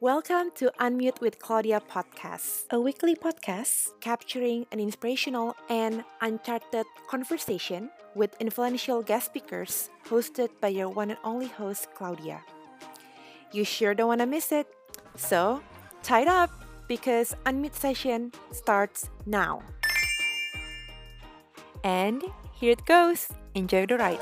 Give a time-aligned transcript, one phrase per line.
[0.00, 7.90] Welcome to Unmute with Claudia podcast, a weekly podcast capturing an inspirational and uncharted conversation
[8.14, 12.40] with influential guest speakers hosted by your one and only host, Claudia.
[13.52, 14.66] You sure don't want to miss it.
[15.16, 15.60] So,
[16.02, 16.48] tie it up
[16.88, 19.60] because Unmute session starts now.
[21.84, 22.24] And
[22.56, 23.28] here it goes.
[23.54, 24.20] Enjoy the ride.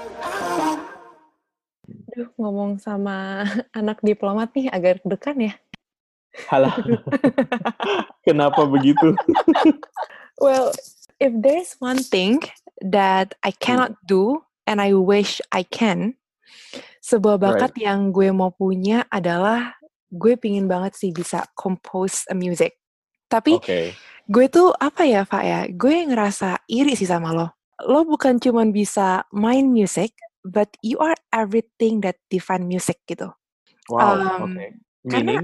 [2.18, 3.46] Aduh, ngomong sama
[3.78, 5.54] anak diplomat nih agak degan ya.
[6.46, 6.78] Halah.
[8.26, 9.14] Kenapa begitu?
[10.38, 10.70] Well,
[11.18, 12.38] if there's one thing
[12.78, 16.14] that I cannot do and I wish I can,
[17.02, 19.74] sebuah bakat yang gue mau punya adalah
[20.14, 22.78] gue pingin banget sih bisa compose a music.
[23.26, 23.98] Tapi Oke.
[24.30, 25.60] gue tuh apa ya, Pak ya?
[25.74, 27.50] Gue ngerasa iri sih sama lo.
[27.82, 30.14] Lo bukan cuman bisa main music,
[30.46, 33.26] but you are everything that define music gitu.
[33.90, 34.46] Wow.
[34.46, 34.66] Um, Oke.
[35.10, 35.42] karena-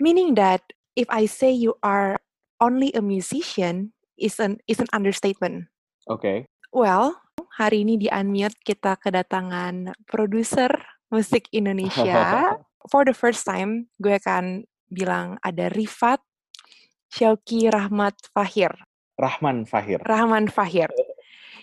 [0.00, 0.36] Meaning?
[0.36, 0.62] That
[0.94, 2.20] if I say you are
[2.60, 5.68] only a musician is an is an understatement.
[6.08, 6.48] Oke.
[6.72, 7.16] Well,
[7.56, 10.72] hari ini di Unmute kita kedatangan produser
[11.12, 12.56] musik Indonesia.
[12.92, 16.22] For the first time, gue akan bilang ada Rifat
[17.10, 18.70] Syauki Rahmat Fahir.
[19.18, 19.98] Rahman Fahir.
[20.04, 20.90] Rahman Fahir.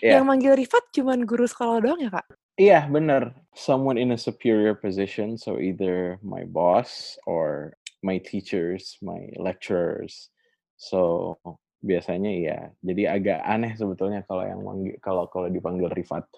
[0.04, 0.20] Iya.
[0.20, 2.26] Yang manggil Rifat cuman guru sekolah doang ya, Kak?
[2.60, 3.32] Iya, bener.
[3.56, 7.72] Someone in a superior position, so either my boss or
[8.04, 10.28] my teachers, my lecturers.
[10.76, 11.34] So
[11.80, 12.58] biasanya iya.
[12.84, 14.60] Jadi agak aneh sebetulnya kalau yang
[15.00, 16.28] kalau kalau dipanggil Rifat.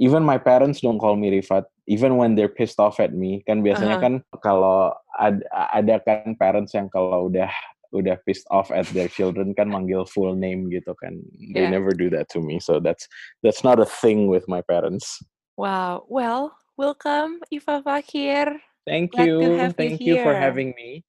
[0.00, 1.68] Even my parents don't call me Rifat.
[1.84, 4.04] Even when they're pissed off at me, kan biasanya Aha.
[4.08, 5.44] kan kalau ada,
[5.76, 7.52] ada kan parents yang kalau udah
[7.90, 11.20] udah pissed off at their children kan manggil full name gitu kan.
[11.52, 11.74] They Yeah.
[11.74, 12.62] never do that to me.
[12.62, 13.04] So that's
[13.42, 15.18] that's not a thing with my parents.
[15.58, 16.06] Wow.
[16.06, 18.62] Well, welcome Iva Fakir.
[18.86, 19.34] Thank Glad you.
[19.58, 21.04] have you Thank you for having me.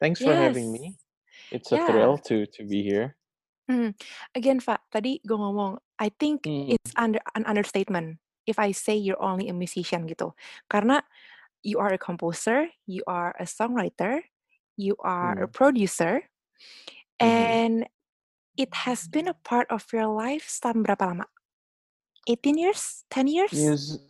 [0.00, 0.96] Thanks for having me.
[1.52, 1.86] It's a Yeah.
[1.86, 3.20] thrill to to be here.
[3.68, 3.92] Hmm.
[4.34, 6.72] Again, Fa, tadi gue ngomong, I think Hmm.
[6.74, 8.18] it's under an understatement
[8.48, 10.32] if I say you're only a musician gitu.
[10.66, 11.04] Karena
[11.62, 14.24] you are a composer, you are a songwriter,
[14.80, 15.54] you are a Hmm.
[15.54, 16.26] producer,
[17.20, 17.20] Mhm.
[17.20, 17.74] and
[18.56, 21.26] it has been a part of your life selama berapa lama?
[22.26, 23.04] 18 years?
[23.12, 23.52] 10 years?
[23.52, 24.00] Mus-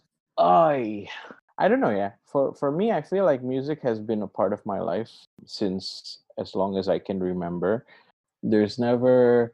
[0.40, 1.10] I
[1.60, 2.12] I don't know, yeah.
[2.24, 5.12] For for me, I feel like music has been a part of my life
[5.44, 7.84] since as long as I can remember.
[8.42, 9.52] There's never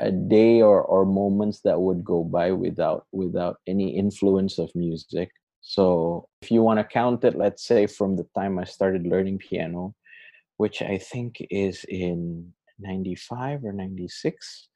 [0.00, 5.30] a day or, or moments that would go by without without any influence of music.
[5.60, 9.38] So if you want to count it, let's say from the time I started learning
[9.38, 9.94] piano,
[10.56, 14.68] which I think is in 95 or 96,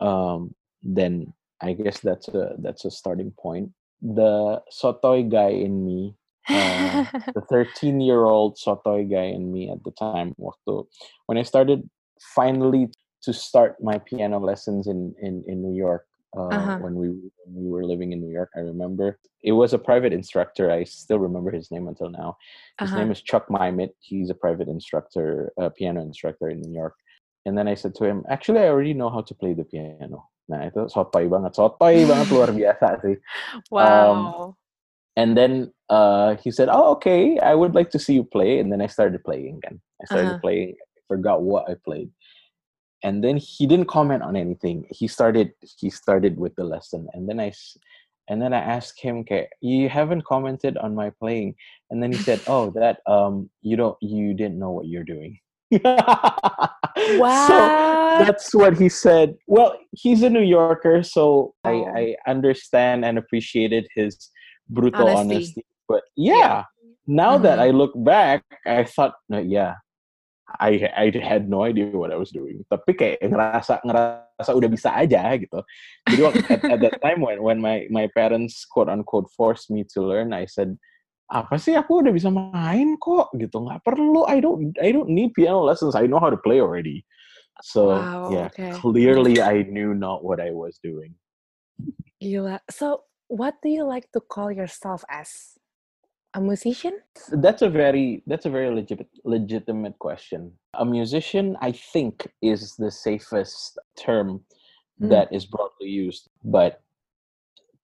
[0.00, 3.72] um, then I guess that's a that's a starting point.
[4.02, 6.16] The sotoy guy in me,
[6.48, 7.04] uh,
[7.36, 10.86] the 13 year old sotoy guy in me at the time, waktu
[11.26, 11.84] when I started
[12.34, 12.88] finally
[13.22, 16.06] to start my piano lessons in in, in New York.
[16.30, 16.78] Uh, Uh-huh.
[16.78, 17.08] When we
[17.44, 20.70] when we were living in New York, I remember it was a private instructor.
[20.70, 22.38] I still remember his name until now.
[22.78, 23.02] His Uh-huh.
[23.02, 23.98] name is Chuck Mymit.
[23.98, 26.94] He's a private instructor, a piano instructor in New York.
[27.44, 30.30] And then I said to him, actually, I already know how to play the piano.
[30.50, 31.54] Nah, itu sotoy banget.
[31.54, 33.16] Sotoy banget luar biasa sih.
[33.70, 34.58] wow.
[35.14, 38.58] And then uh, he said, oh, okay, I would like to see you play.
[38.58, 39.78] And then I started playing again.
[40.02, 40.42] I started Uh-huh.
[40.50, 40.74] playing.
[40.74, 42.10] I forgot what I played.
[43.02, 44.84] And then he didn't comment on anything.
[44.92, 45.54] He started.
[45.64, 47.48] He started with the lesson, and then I,
[48.28, 51.56] and then I asked him, "Okay, you haven't commented on my playing."
[51.88, 55.40] And then he said, "Oh, that um, you don't, you didn't know what you're doing."
[57.48, 57.56] So
[58.24, 59.34] that's what he said.
[59.46, 61.92] Well, he's a New Yorker, so I, Oh.
[61.94, 64.30] I understand and appreciated his
[64.68, 65.34] brutal Honesty.
[65.34, 65.64] honesty.
[65.88, 66.64] But yeah,
[67.06, 67.66] now that Mhm.
[67.66, 69.74] I look back, I thought, no, yeah,
[70.58, 72.62] I I had no idea what I was doing.
[72.70, 75.62] Tapi kayak ngerasa ngerasa udah bisa aja gitu.
[76.10, 80.02] Jadi at, at that time when when my my parents quote unquote forced me to
[80.02, 80.74] learn, I said,
[81.30, 85.30] apa sih aku udah bisa main kok gitu nggak perlu I don't I don't need
[85.32, 87.06] piano lessons I know how to play already
[87.62, 88.74] so Wow, yeah okay.
[88.82, 91.14] clearly I knew not what I was doing
[92.20, 92.60] Gila.
[92.68, 95.56] So, what do you like to call yourself as?
[96.36, 96.94] A musician?
[97.42, 102.90] that's a very that's a very legitimate legitimate question a musician I think is the
[102.90, 104.42] safest term
[105.00, 105.08] Hmm.
[105.10, 106.84] that is broadly used but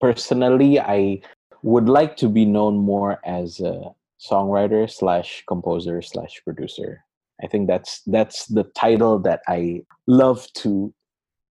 [0.04, 1.24] personally I
[1.66, 7.04] would like to be known more as a songwriter slash composer slash producer
[7.42, 10.92] I think that's that's the title that I love to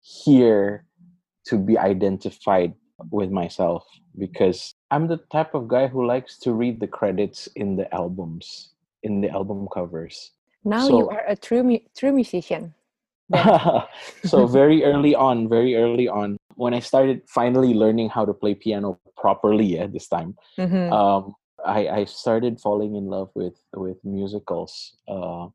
[0.02, 0.86] hear
[1.46, 2.74] to be identified
[3.10, 3.84] with myself
[4.16, 8.70] because I'm the type of guy who likes to read the credits in the albums.
[9.02, 10.30] in the album covers.
[10.62, 12.74] Now so, you are a true true musician.
[14.24, 18.54] so very early on, very early on, when I started finally learning how to play
[18.54, 20.92] piano properly at this time, mm-hmm.
[20.92, 21.34] um,
[21.64, 25.46] I, I started falling in love with with musicals, uh,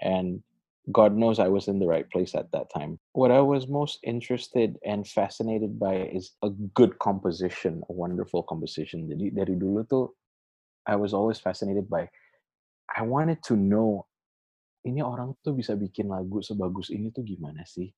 [0.00, 0.42] and
[0.90, 2.98] God knows I was in the right place at that time.
[3.12, 9.08] What I was most interested and fascinated by is a good composition, a wonderful composition.
[9.08, 10.10] Dari dulu tuh,
[10.86, 12.10] I was always fascinated by.
[12.96, 14.06] I wanted to know
[14.82, 17.90] ini orang tuh bisa bikin lagu sebagus ini tuh gimana sih?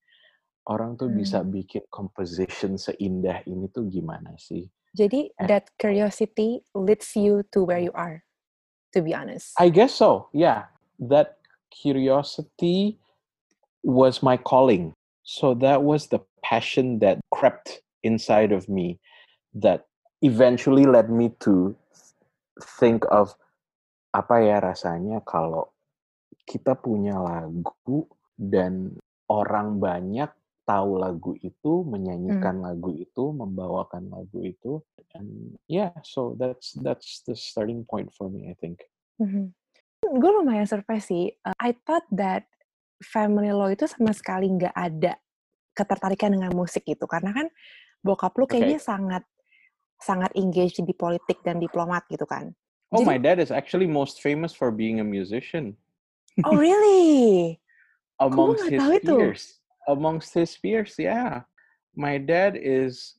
[0.65, 1.17] Orang tuh hmm.
[1.21, 4.65] bisa bikin composition seindah ini tuh gimana sih?
[4.95, 8.23] Jadi And, that curiosity leads you to where you are,
[8.95, 9.53] to be honest.
[9.59, 10.31] I guess so.
[10.31, 10.71] Yeah,
[11.11, 11.37] that
[11.69, 12.97] curiosity
[13.83, 14.95] was my calling.
[15.27, 19.01] So that was the passion that crept inside of me
[19.53, 19.85] that
[20.21, 21.75] eventually led me to
[22.79, 23.35] think of
[24.15, 25.74] apa ya rasanya kalau
[26.45, 28.05] kita punya lagu
[28.37, 28.93] dan
[29.25, 30.29] orang banyak
[30.65, 31.89] tahu lagu itu, hmm.
[31.93, 32.65] menyanyikan hmm.
[32.65, 34.81] lagu itu, membawakan lagu itu,
[35.13, 38.81] and yeah, so that's that's the starting point for me, I think.
[39.21, 39.53] Mm-hmm.
[40.05, 41.31] Gue lumayan surprise sih.
[41.45, 42.49] Uh, I thought that
[42.99, 45.21] family lo itu sama sekali nggak ada
[45.77, 47.47] ketertarikan dengan musik gitu, karena kan
[48.01, 48.89] bokap lo kayaknya okay.
[48.89, 49.23] sangat
[50.01, 52.51] sangat engaged di politik dan diplomat gitu kan.
[52.89, 55.77] Oh, Jadi, my dad is actually most famous for being a musician.
[56.43, 57.61] Oh really?
[58.19, 59.59] amongst his peers.
[59.87, 61.41] Amongst his peers, yeah.
[61.95, 63.15] My dad is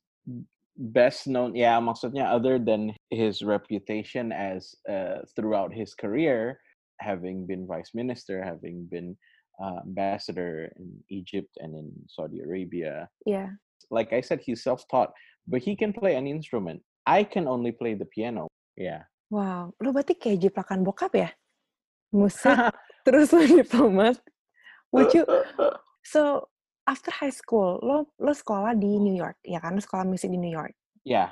[0.76, 6.60] best known, yeah, maksudnya other than his reputation as uh, throughout his career,
[7.00, 9.16] having been vice minister, having been
[9.62, 13.08] uh, ambassador in Egypt and in Saudi Arabia.
[13.24, 13.56] Yeah.
[13.90, 15.12] Like I said, he's self-taught,
[15.46, 16.82] but he can play an instrument.
[17.06, 18.48] I can only play the piano.
[18.76, 19.06] Yeah.
[19.30, 21.30] Wow, lo berarti kayak jiplakan bokap ya?
[22.14, 22.70] Musik,
[23.06, 24.18] terus lo diplomat.
[24.90, 25.24] Would you?
[26.06, 26.46] So
[26.86, 29.74] after high school, lo lo sekolah di New York, ya kan?
[29.74, 30.70] Sekolah musik di New York.
[31.02, 31.28] Ya, yeah.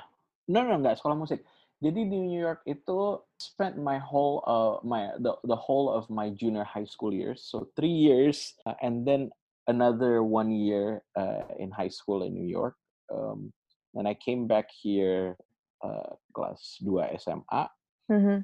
[0.51, 1.47] no no nggak sekolah musik.
[1.79, 6.27] Jadi di New York itu spent my whole uh my the the whole of my
[6.27, 9.31] junior high school years, so three years, uh, and then
[9.67, 12.75] another one year uh, in high school in New York.
[13.07, 13.55] Um,
[13.95, 15.37] and I came back here
[15.83, 17.69] uh, class 2 SMA.
[18.11, 18.39] Mm-hmm.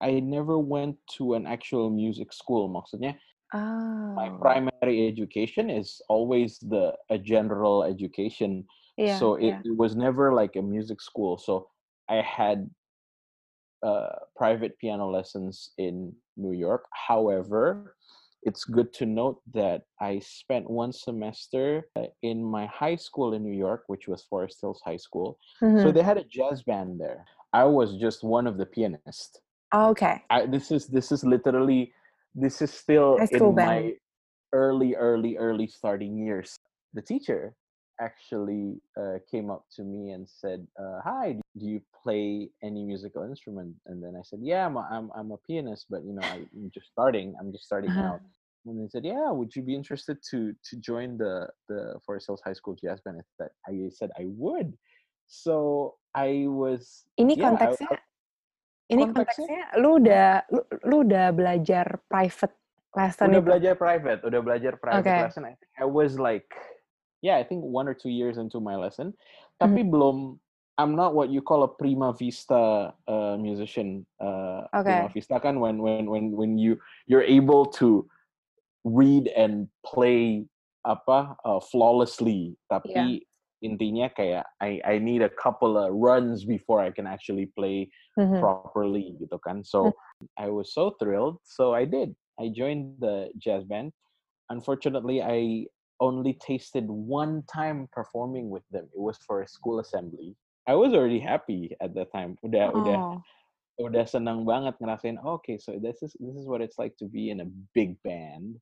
[0.00, 2.68] I never went to an actual music school.
[2.68, 3.16] Maksudnya,
[3.54, 4.14] oh.
[4.14, 8.64] my primary education is always the a general education.
[8.96, 9.60] Yeah, so it, yeah.
[9.64, 11.38] it was never like a music school.
[11.38, 11.68] So
[12.08, 12.68] I had
[13.82, 16.84] uh, private piano lessons in New York.
[16.92, 17.96] However,
[18.42, 23.42] it's good to note that I spent one semester uh, in my high school in
[23.42, 25.38] New York, which was Forest Hills High School.
[25.62, 25.82] Mm-hmm.
[25.82, 27.24] So they had a jazz band there.
[27.52, 29.40] I was just one of the pianists.
[29.72, 30.22] Oh, okay.
[30.30, 31.92] I, this is this is literally
[32.34, 33.54] this is still in band.
[33.54, 33.94] my
[34.52, 36.56] early early early starting years.
[36.94, 37.54] The teacher
[38.00, 43.22] actually uh, came up to me and said, uh, "Hi, do you play any musical
[43.22, 46.26] instrument?" And then I said, "Yeah, I'm a, I'm, I'm a pianist, but you know
[46.26, 47.34] I'm just starting.
[47.38, 48.18] I'm just starting uh-huh.
[48.18, 48.20] out."
[48.66, 52.42] And they said, "Yeah, would you be interested to to join the the Forest Hills
[52.44, 54.74] High School jazz band?" That I said I would.
[55.26, 57.06] So I was.
[57.14, 58.09] Ini yeah, konteksnya, I, I,
[58.90, 62.54] ini konteksnya, konteksnya lu udah lu, lu udah belajar private
[62.98, 63.26] lesson.
[63.30, 63.46] Udah itu?
[63.46, 65.20] belajar private, udah belajar private okay.
[65.30, 65.42] lesson.
[65.46, 66.50] I think I was like,
[67.22, 69.14] yeah, I think one or two years into my lesson,
[69.62, 69.94] tapi mm-hmm.
[69.94, 70.18] belum.
[70.80, 74.08] I'm not what you call a prima vista uh, musician.
[74.16, 75.04] Uh, okay.
[75.04, 78.08] Prima vista kan when when when when you you're able to
[78.88, 80.48] read and play
[80.88, 83.29] apa uh, flawlessly, tapi yeah
[83.60, 88.40] intinya kayak I I need a couple of runs before I can actually play mm-hmm.
[88.40, 89.64] properly gitu kan.
[89.64, 90.26] So mm-hmm.
[90.40, 91.38] I was so thrilled.
[91.44, 92.16] So I did.
[92.40, 93.92] I joined the jazz band.
[94.48, 95.68] Unfortunately, I
[96.00, 98.88] only tasted one time performing with them.
[98.96, 100.34] It was for a school assembly.
[100.66, 102.40] I was already happy at that time.
[102.40, 102.80] Udah oh.
[102.80, 102.98] udah
[103.80, 105.20] udah senang banget ngerasain.
[105.20, 108.00] Oh, okay, so this is this is what it's like to be in a big
[108.04, 108.56] band.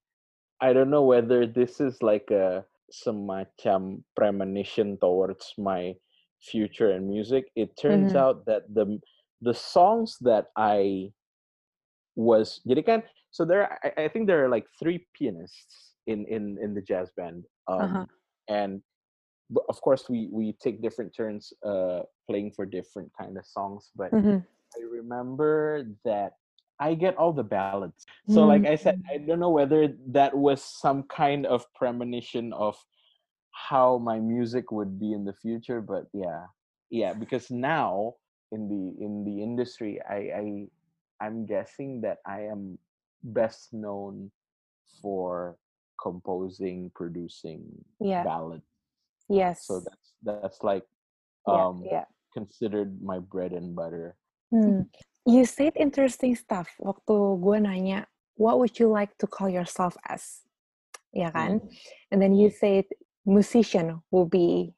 [0.58, 5.94] I don't know whether this is like a semacam premonition towards my
[6.40, 8.22] future and music it turns mm-hmm.
[8.22, 8.98] out that the
[9.42, 11.10] the songs that i
[12.16, 16.58] was jadi kan so there I, I think there are like three pianists in in
[16.62, 18.06] in the jazz band um uh-huh.
[18.48, 18.82] and
[19.68, 24.10] of course we we take different turns uh playing for different kind of songs but
[24.10, 24.38] mm-hmm.
[24.42, 26.38] i remember that
[26.80, 28.06] I get all the ballads.
[28.28, 28.48] So, mm-hmm.
[28.48, 32.76] like I said, I don't know whether that was some kind of premonition of
[33.50, 36.46] how my music would be in the future, but yeah,
[36.90, 38.14] yeah, because now
[38.52, 40.66] in the in the industry, I, I
[41.20, 42.78] I'm guessing that I am
[43.22, 44.30] best known
[45.02, 45.56] for
[46.00, 47.64] composing, producing
[48.00, 48.22] Yeah.
[48.22, 48.64] ballads.
[49.28, 49.66] Yes.
[49.66, 50.84] So that's that's like
[51.46, 52.04] um yeah.
[52.32, 54.16] considered my bread and butter.
[54.50, 54.82] Hmm.
[55.28, 58.08] You said interesting stuff waktu gue nanya,
[58.40, 60.40] what would you like to call yourself as?
[61.12, 61.60] Ya kan?
[62.08, 62.88] And then you said
[63.28, 64.72] musician will be,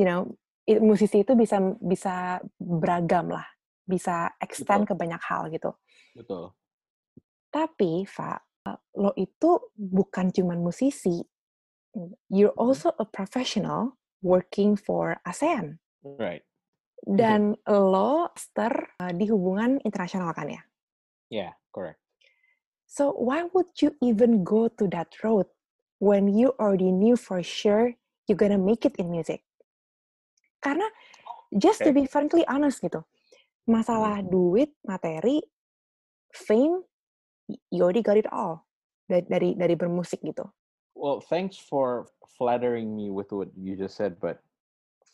[0.00, 3.44] you know, it, musisi itu bisa bisa beragam lah,
[3.84, 5.76] bisa extend ke banyak hal gitu.
[6.16, 6.56] Betul.
[7.52, 8.40] Tapi, Fa,
[8.96, 11.20] lo itu bukan cuman musisi,
[12.32, 15.76] you're also a professional working for ASEAN.
[16.00, 16.48] Right.
[17.02, 20.62] Dan lo master uh, di hubungan internasional kan ya?
[21.32, 21.98] Yeah, correct.
[22.86, 25.48] So why would you even go to that road
[25.98, 27.96] when you already knew for sure
[28.28, 29.42] you're gonna make it in music?
[30.62, 30.86] Karena
[31.56, 32.04] just to Okay.
[32.04, 33.02] be frankly honest gitu,
[33.66, 35.42] masalah duit, materi,
[36.30, 36.84] fame,
[37.72, 38.68] you already got it all
[39.08, 40.46] dari dari, dari bermusik gitu.
[40.92, 42.06] Well, thanks for
[42.36, 44.44] flattering me with what you just said, but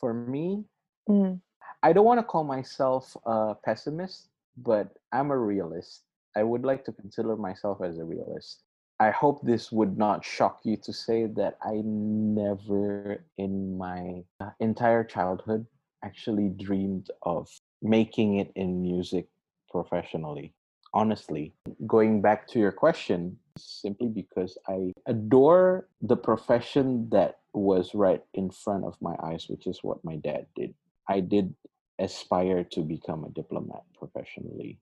[0.03, 0.67] for me,
[1.09, 1.41] Hmm.
[1.83, 6.03] I don't want to call myself a pessimist, but I'm a realist.
[6.37, 8.63] I would like to consider myself as a realist.
[9.01, 14.51] I hope this would not shock you to say that I never in my uh,
[14.59, 15.67] entire childhood
[16.05, 17.49] actually dreamed of
[17.81, 19.29] making it in music
[19.71, 20.53] professionally.
[20.95, 21.53] Honestly,
[21.87, 28.51] going back to your question, simply because I adore the profession that was right in
[28.51, 30.75] front of my eyes, which is what my dad did.
[31.09, 31.55] I did
[31.99, 34.79] aspire to become a diplomat professionally.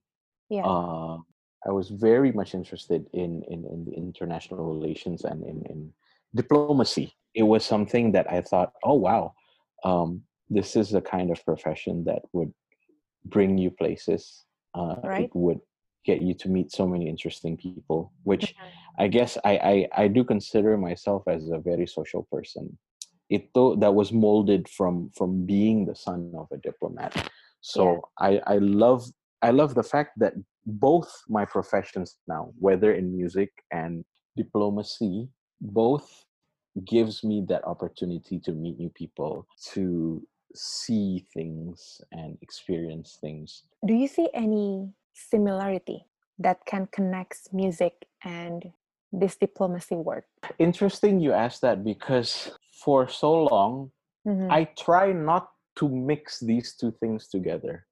[0.49, 0.65] Yeah.
[0.65, 1.17] Uh,
[1.65, 5.93] I was very much interested in, in, in the international relations and in, in
[6.35, 7.13] diplomacy.
[7.33, 9.33] It was something that I thought, oh, wow,
[9.83, 12.53] um, this is the kind of profession that would
[13.25, 14.45] bring you places.
[14.75, 15.25] Uh, Right.
[15.25, 15.59] It would
[16.05, 19.03] get you to meet so many interesting people, which Mm-hmm.
[19.03, 22.77] I guess I, I, I do consider myself as a very social person.
[23.29, 27.29] Ito that was molded from from being the son of a diplomat.
[27.61, 29.03] So I, I love
[29.41, 30.33] I love the fact that
[30.65, 34.05] both my professions now, whether in music and
[34.35, 35.27] diplomacy,
[35.61, 36.25] both
[36.85, 43.63] gives me that opportunity to meet new people, to see things and experience things.
[43.85, 46.05] Do you see any similarity
[46.39, 48.71] that can connect music and
[49.11, 50.25] this diplomacy work?
[50.59, 53.89] Interesting you asked that because for so long
[54.27, 54.51] Mhm.
[54.51, 57.87] I try not to mix these two things together.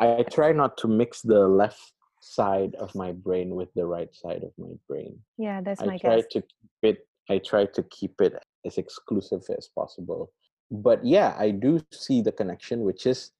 [0.00, 4.42] I try not to mix the left side of my brain with the right side
[4.42, 5.20] of my brain.
[5.38, 6.32] yeah, that's I my try guess.
[6.32, 10.30] to keep it I try to keep it as exclusive as possible.
[10.70, 13.34] But yeah, I do see the connection which is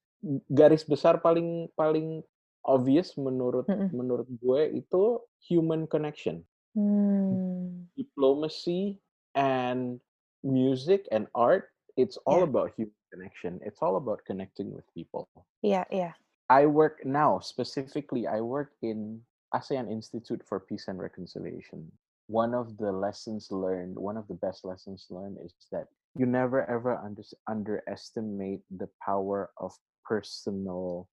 [0.51, 2.27] garis besar paling paling
[2.67, 3.95] obvious menurut Mm-mm.
[3.95, 6.43] menurut gue itu human connection.
[6.75, 7.87] Hmm.
[7.95, 8.99] Diplomacy
[9.39, 10.03] and
[10.43, 12.45] music and art it's all Yeah.
[12.45, 13.61] about human connection.
[13.65, 15.29] It's all about connecting with people.
[15.63, 16.13] Yeah, yeah.
[16.51, 18.27] I work now specifically.
[18.27, 19.23] I work in
[19.55, 21.91] ASEAN Institute for Peace and Reconciliation.
[22.29, 26.69] One of the lessons learned, one of the best lessons learned, is that you never
[26.69, 29.73] ever under, underestimate the power of
[30.05, 31.09] personal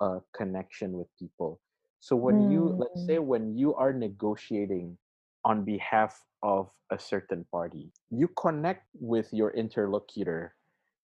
[0.00, 1.60] uh, connection with people.
[2.00, 4.98] So when you, let's say, when you are negotiating
[5.46, 10.54] on behalf of a certain party, you connect with your interlocutor.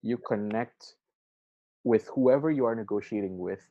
[0.01, 0.95] You connect
[1.83, 3.61] with whoever you are negotiating with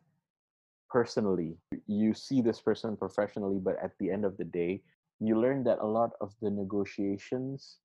[0.89, 1.59] personally.
[1.89, 4.83] You see this person professionally but at the end of the day
[5.19, 7.79] you learn that a lot of the negotiations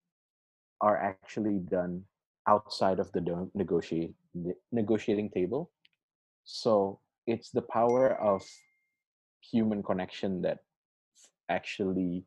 [0.79, 2.03] are actually done
[2.47, 4.13] outside of the negotiate
[4.71, 5.71] negotiating table.
[6.45, 8.45] So it's the power of
[9.41, 10.59] human connection that
[11.49, 12.25] actually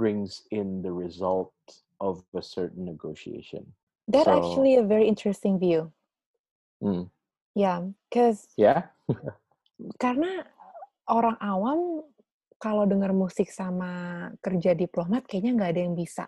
[0.00, 1.52] brings in the result
[2.00, 3.68] of a certain negotiation
[4.08, 5.92] That's So- actually a very interesting view.
[6.80, 7.12] Mm.
[7.52, 8.88] Yeah, because yeah
[10.00, 10.48] karena
[11.08, 12.08] orang awam
[12.60, 16.24] kalau dengar musik sama kerja diplomat kayaknya nggak ada yang bisa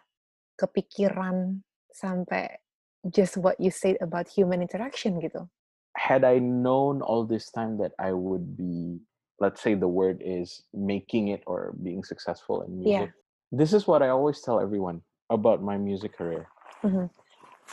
[0.57, 1.61] kepikiran
[1.93, 2.61] sampai
[3.09, 5.49] just what you said about human interaction gitu.
[5.97, 9.05] had I known all this time that I would be,
[9.41, 13.13] let's say the word is making it or being successful in Yeah.
[13.53, 16.49] This is what I always tell everyone about my music career.
[16.83, 17.13] Mhm.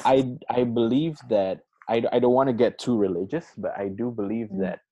[0.04, 4.12] I I believe that I, I don't want to get too religious, but I do
[4.14, 4.62] believe Mm.
[4.62, 4.84] that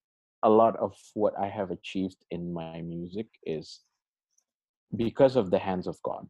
[0.41, 3.83] a lot of what I have achieved in my music is
[4.95, 6.25] because of the hands of God.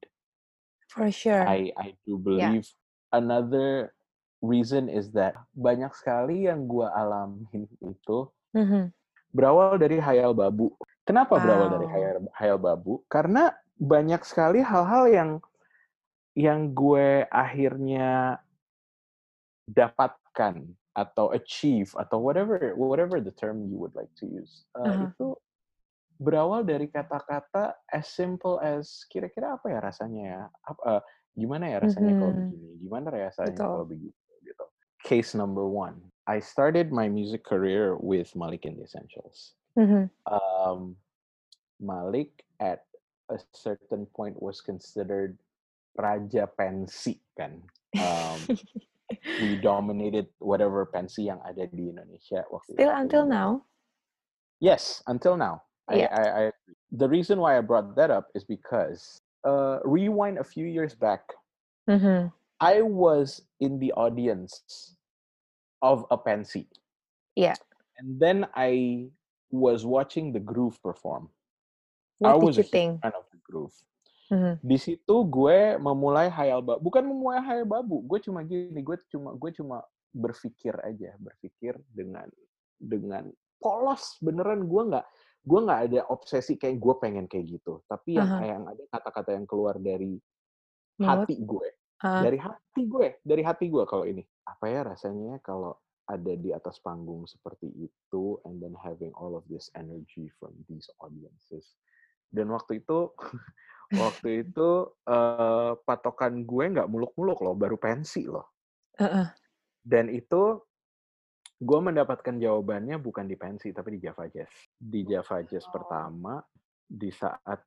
[0.92, 1.46] For sure.
[1.48, 2.68] I I do believe
[3.14, 3.94] another
[4.42, 8.92] reason is that banyak sekali yang gua alamin itu Mhm.
[9.34, 10.74] berawal dari hayal babu.
[11.08, 11.44] Kenapa wow.
[11.44, 13.04] berawal dari hayal, hayal babu?
[13.08, 15.32] Karena banyak sekali hal-hal yang
[16.38, 18.38] yang gue akhirnya
[19.70, 20.66] dapatkan
[20.98, 25.10] atau achieve atau whatever whatever the term you would like to use uh, uh-huh.
[25.14, 25.28] itu
[26.18, 31.02] berawal dari kata-kata as simple as kira-kira apa ya rasanya ya apa, uh,
[31.38, 32.22] gimana ya rasanya mm-hmm.
[32.26, 33.62] kalau begini gimana rasanya Betul.
[33.62, 34.66] kalau begitu gitu
[35.06, 40.10] case number one I started my music career with Malik in the Essentials mm-hmm.
[40.26, 40.98] um,
[41.78, 42.87] Malik at
[43.30, 45.38] a certain point was considered
[45.98, 47.58] raja pensi kan
[47.98, 48.40] um,
[49.42, 53.02] we dominated whatever pensi yang ada di Indonesia waktu Still itu.
[53.02, 53.50] until now?
[54.60, 55.62] Yes, until now.
[55.90, 56.12] Yeah.
[56.12, 56.52] I, I, I,
[56.92, 61.22] the reason why I brought that up is because uh, rewind a few years back,
[61.90, 62.28] mm-hmm.
[62.60, 64.96] I was in the audience
[65.82, 66.66] of a pensi.
[67.36, 67.56] Yeah.
[68.00, 69.08] And then I
[69.52, 71.30] was watching the groove perform.
[72.18, 73.02] What I was think?
[73.02, 73.76] fan of the groove.
[74.28, 74.54] Mm-hmm.
[74.60, 79.32] Di situ gue memulai hayal babu, bukan memulai hayal babu, gue cuma gini, gue cuma
[79.40, 79.78] gue cuma
[80.12, 82.28] berpikir aja, berpikir dengan
[82.76, 85.06] dengan polos beneran gue nggak
[85.48, 88.42] gue nggak ada obsesi kayak gue pengen kayak gitu, tapi yang uh-huh.
[88.44, 90.20] kayak ada kata-kata yang keluar dari
[91.00, 91.70] hati gue,
[92.04, 92.20] uh.
[92.20, 95.72] dari hati gue, dari hati gue kalau ini apa ya rasanya kalau
[96.08, 100.88] ada di atas panggung seperti itu and then having all of this energy from these
[101.04, 101.76] audiences
[102.28, 103.12] dan waktu itu
[104.04, 104.70] waktu itu
[105.08, 108.60] uh, patokan gue nggak muluk-muluk loh, baru pensi loh.
[109.00, 109.28] Uh-uh.
[109.80, 110.60] Dan itu
[111.58, 114.52] gue mendapatkan jawabannya bukan di pensi tapi di Java Jazz.
[114.76, 115.72] Di Java Jazz oh.
[115.72, 116.34] pertama
[116.84, 117.64] di saat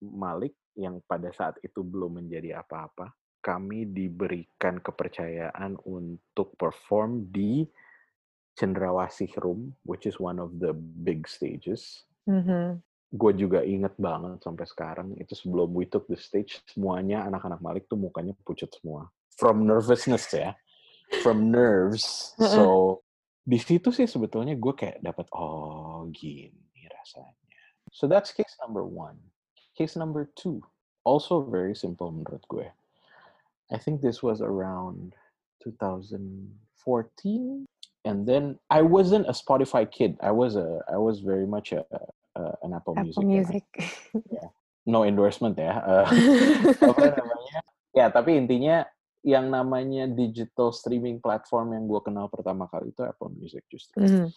[0.00, 3.12] Malik yang pada saat itu belum menjadi apa-apa,
[3.44, 7.68] kami diberikan kepercayaan untuk perform di
[8.56, 12.04] Cendrawasih Room, which is one of the big stages.
[12.26, 17.58] Mm-hmm gue juga inget banget sampai sekarang itu sebelum we took the stage semuanya anak-anak
[17.58, 19.10] Malik tuh mukanya pucat semua.
[19.34, 20.54] From nervousness ya.
[21.26, 22.38] From nerves.
[22.38, 23.02] So
[23.42, 27.34] di situ sih sebetulnya gue kayak dapat oh gini rasanya.
[27.90, 29.18] So that's case number one.
[29.74, 30.62] Case number two
[31.02, 32.70] also very simple menurut gue.
[33.74, 35.18] I think this was around
[35.66, 37.66] 2014
[38.04, 40.16] and then I wasn't a Spotify kid.
[40.22, 41.82] I was a I was very much a
[42.36, 43.64] uh, an Apple, Apple Music.
[43.74, 44.26] Music.
[44.30, 44.46] Ya.
[44.86, 45.74] No endorsement ya.
[45.82, 46.06] Uh,
[46.90, 47.58] apa namanya?
[47.90, 48.86] Ya, tapi intinya
[49.20, 54.00] yang namanya digital streaming platform yang gue kenal pertama kali itu Apple Music justru.
[54.00, 54.28] Mm.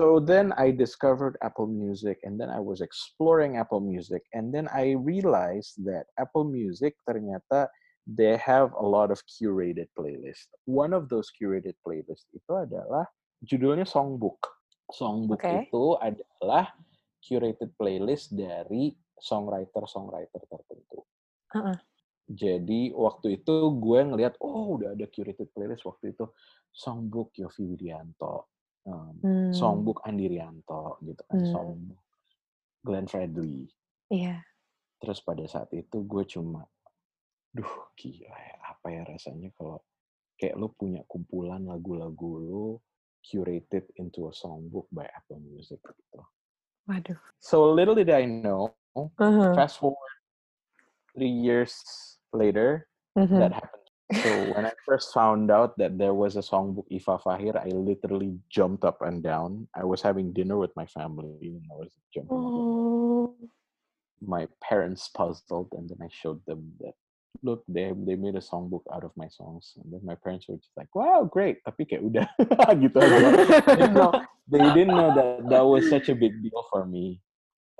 [0.00, 4.70] So then I discovered Apple Music and then I was exploring Apple Music and then
[4.72, 7.68] I realized that Apple Music ternyata
[8.08, 10.48] they have a lot of curated playlist.
[10.64, 13.04] One of those curated playlist itu adalah
[13.44, 14.42] judulnya Songbook.
[14.90, 15.68] Songbook okay.
[15.68, 16.72] itu adalah
[17.22, 21.06] curated playlist dari songwriter-songwriter tertentu.
[21.54, 21.78] Uh-uh.
[22.26, 26.26] Jadi waktu itu gue ngelihat, oh udah ada curated playlist waktu itu
[26.74, 28.50] songbook Yofi Widianto,
[28.88, 29.50] um, hmm.
[29.54, 31.52] songbook Andi Rianto, gitu kan, hmm.
[31.54, 32.02] songbook
[32.82, 33.70] Glenn Fredly.
[34.10, 34.38] Iya.
[34.38, 34.40] Yeah.
[34.98, 36.66] Terus pada saat itu gue cuma,
[37.52, 39.84] duh gila ya, apa ya rasanya kalau
[40.40, 42.66] kayak lo punya kumpulan lagu-lagu lo
[43.22, 46.22] curated into a songbook by Apple Music gitu.
[46.88, 47.18] Waduh.
[47.40, 49.54] So little did I know, uh-huh.
[49.54, 49.96] fast forward
[51.14, 51.76] three years
[52.32, 53.82] later, that happened.
[54.12, 58.36] So when I first found out that there was a songbook Ifa Fahir, I literally
[58.50, 59.68] jumped up and down.
[59.74, 62.36] I was having dinner with my family and I was jumping.
[62.36, 63.34] Oh.
[64.20, 66.94] My parents puzzled, and then I showed them that
[67.40, 70.60] look they they made a songbook out of my songs and then my parents were
[70.60, 71.64] just like wow great.
[71.64, 72.26] Tapi kayak udah
[72.84, 73.16] gitu aja.
[73.64, 74.12] They didn't know
[74.52, 77.24] they didn't know that that was such a big deal for me.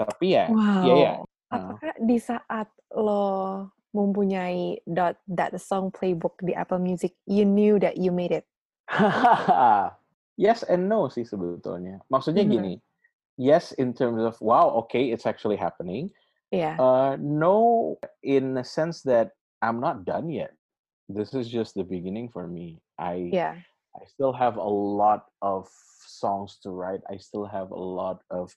[0.01, 0.85] Tapi ya wow.
[0.89, 1.13] ya ya
[1.53, 8.01] apakah di saat lo mempunyai that that song playbook di Apple Music you knew that
[8.01, 8.49] you made it?
[10.41, 12.01] Yes and no sih sebetulnya.
[12.09, 12.57] Maksudnya mm -hmm.
[12.57, 12.75] gini
[13.37, 16.09] yes in terms of wow okay it's actually happening.
[16.53, 16.77] Yeah.
[16.77, 20.53] Uh, no in the sense that I'm not done yet.
[21.09, 22.83] This is just the beginning for me.
[22.99, 23.57] I yeah.
[23.95, 25.69] I still have a lot of
[26.07, 27.01] songs to write.
[27.11, 28.55] I still have a lot of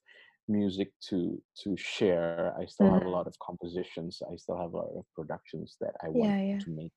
[0.48, 2.54] music to to share.
[2.60, 2.94] I still mm.
[2.94, 3.14] have a mm-hmm.
[3.14, 4.22] lot of compositions.
[4.32, 6.60] I still have a lot of productions that I want yeah, yeah.
[6.60, 6.94] to make.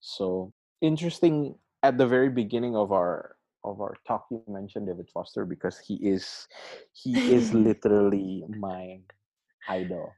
[0.00, 5.44] So interesting at the very beginning of our of our talk you mentioned David Foster
[5.44, 6.46] because he is
[6.92, 9.00] he is literally my
[9.68, 10.12] idol.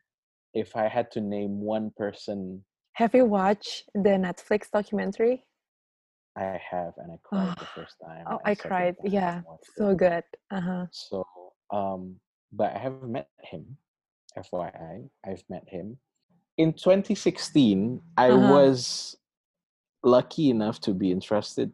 [0.54, 2.64] If I had to name one person
[2.98, 5.44] have you watched the Netflix documentary?
[6.36, 8.24] I have, and I cried the first time.
[8.28, 8.96] Oh, I cried.
[9.04, 9.42] Yeah,
[9.76, 10.24] so good.
[10.50, 10.86] Uh-huh.
[10.90, 11.24] So,
[11.72, 12.16] um,
[12.52, 13.76] but I haven't met him.
[14.36, 15.98] FYI, I've met him.
[16.56, 18.52] In 2016, I Uh-huh.
[18.54, 19.16] was
[20.02, 21.72] lucky enough to be interested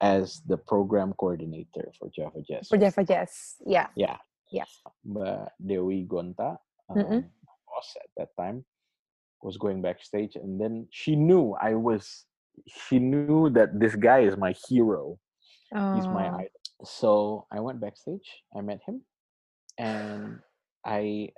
[0.00, 2.68] as the program coordinator for Java Jazz.
[2.68, 3.56] For Java Jazz.
[3.66, 3.88] Yeah.
[3.94, 4.16] Yeah.
[4.50, 4.64] Yeah.
[5.06, 6.56] Mbak Dewi Gonta,
[6.88, 7.30] um,
[7.68, 8.64] boss at that time,
[9.42, 12.26] was going backstage, and then she knew I was.
[12.68, 15.18] She knew that this guy is my hero.
[15.94, 16.34] He's my Oh.
[16.34, 16.60] idol.
[16.84, 18.28] So I went backstage.
[18.56, 19.02] I met him,
[19.78, 20.38] and
[20.84, 21.30] I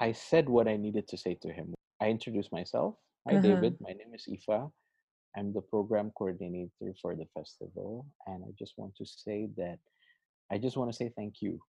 [0.00, 1.74] I said what I needed to say to him.
[2.00, 2.94] I introduced myself.
[3.26, 3.42] Hi, Uh-huh.
[3.42, 3.76] David.
[3.80, 4.70] My name is Ifa.
[5.36, 9.78] I'm the program coordinator for the festival, and I just want to say that
[10.50, 11.60] I just want to say thank you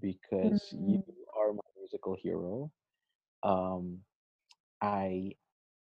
[0.00, 1.14] because you Mm.
[1.38, 2.70] are my musical hero.
[3.42, 4.00] Um,
[4.84, 5.32] I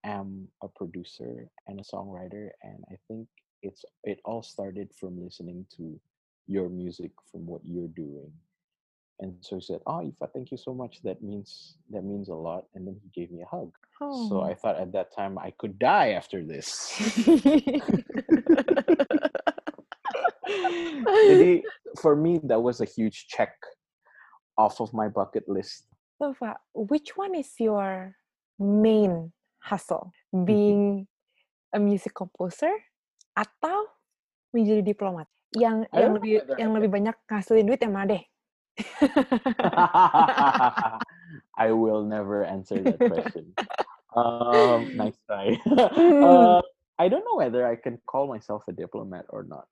[0.05, 3.25] am a producer and a songwriter, and I think
[3.65, 5.97] it's it all started from listening to
[6.45, 8.29] your music from what you're doing.
[9.19, 11.01] And so he said, "Oh, Ifa, thank you so much.
[11.01, 13.73] That means that means a lot." And then he gave me a hug.
[14.29, 14.41] So Oh.
[14.45, 16.93] I thought at that time I could die after this.
[21.29, 21.63] Jadi
[22.03, 23.53] for me that was a huge check
[24.57, 25.87] off of my bucket list.
[26.21, 26.35] So,
[26.73, 28.13] which one is your
[28.59, 30.11] main hustle?
[30.33, 30.45] Mm-hmm.
[30.45, 31.07] Being
[31.73, 32.73] a music composer
[33.33, 33.89] atau
[34.53, 35.27] menjadi diplomat?
[35.53, 38.23] Yang I yang lebih yang lebih banyak ngasilin duit yang mana deh?
[41.57, 43.53] I will never answer that question.
[44.15, 45.57] Um, nice try.
[45.93, 46.23] Hmm.
[46.23, 46.61] uh,
[46.97, 49.67] I don't know whether I can call myself a diplomat or not.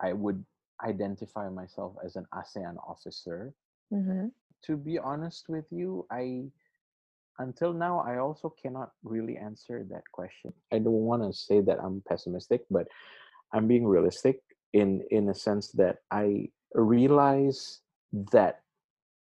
[0.00, 0.44] I would
[0.84, 3.52] identify myself as an ASEAN officer.
[3.92, 4.32] Mhm.
[4.68, 6.52] To be honest with you, I
[7.38, 10.52] until now I also cannot really answer that question.
[10.72, 12.86] I don't want to say that I'm pessimistic, but
[13.52, 14.40] I'm being realistic
[14.72, 17.80] in in a sense that I realize
[18.32, 18.60] that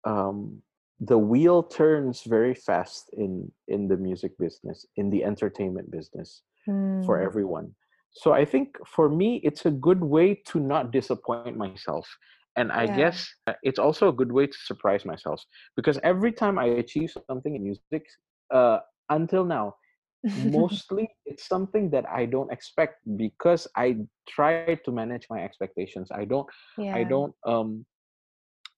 [0.05, 0.61] um,
[0.99, 6.43] the wheel turns very fast in in the music business, in the entertainment business
[7.05, 7.25] for Hmm.
[7.25, 7.75] everyone.
[8.11, 12.07] So I think for me, it's a good way to not disappoint myself.
[12.55, 13.01] And I Yeah.
[13.01, 15.43] guess uh, it's also a good way to surprise myself
[15.75, 17.95] because every time I achieve something in music,
[18.51, 19.75] uh, until now,
[20.35, 26.09] mostly it's something that I don't expect because I try to manage my expectations.
[26.11, 26.47] I don't
[26.91, 27.85] I don't um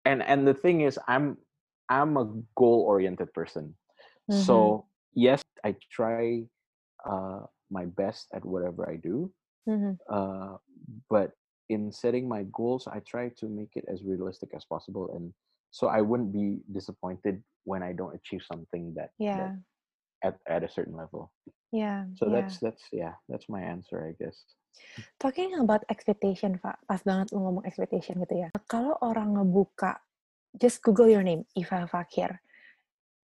[0.05, 1.37] and and the thing is I'm
[1.89, 2.25] I'm a
[2.57, 3.75] goal oriented person.
[4.29, 4.77] Mhm.
[4.77, 6.39] So yes, I try
[7.09, 9.31] uh my best at whatever I do.
[9.67, 9.99] Mhm.
[10.09, 10.57] Uh
[11.09, 11.31] but
[11.69, 15.33] in setting my goals, I try to make it as realistic as possible and
[15.71, 19.55] so I wouldn't be disappointed when I don't achieve something that, that Yeah.
[20.23, 21.33] at, at a certain level.
[21.71, 22.05] Yeah.
[22.15, 22.39] So Yeah.
[22.39, 24.39] that's that's yeah, that's my answer I guess.
[25.19, 26.79] Talking about expectation, Pak.
[26.87, 28.49] Pas banget lu ngomong expectation gitu ya.
[28.71, 29.99] Kalau orang ngebuka,
[30.55, 32.39] just Google your name, Iva Fakir.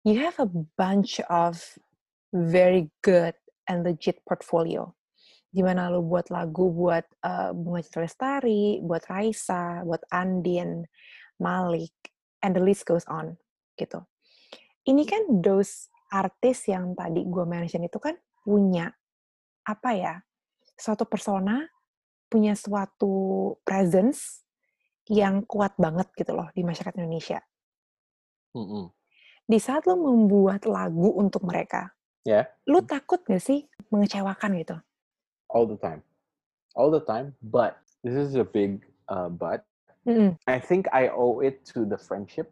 [0.06, 1.58] You have a bunch of
[2.34, 3.34] very good
[3.66, 4.94] and legit portfolio.
[5.56, 10.84] Di mana lu buat lagu buat uh, Bunga Citra Lestari, buat Raisa, buat Andin,
[11.40, 11.96] Malik,
[12.44, 13.40] and the list goes on,
[13.80, 14.04] gitu.
[14.84, 18.92] Ini kan those artis yang tadi gue mention itu kan punya,
[19.64, 20.14] apa ya,
[20.76, 21.64] suatu persona,
[22.28, 24.44] punya suatu presence
[25.08, 27.40] yang kuat banget gitu loh di masyarakat Indonesia.
[28.60, 28.92] Mm-mm.
[29.48, 34.82] Di saat lo membuat lagu untuk mereka, Yeah, lu takut gak sih mengecewakan gitu?
[35.56, 36.04] All the time.
[36.76, 39.64] All the time, but this is a big uh but
[40.04, 40.36] Mm-mm.
[40.46, 42.52] I think I owe it to the friendship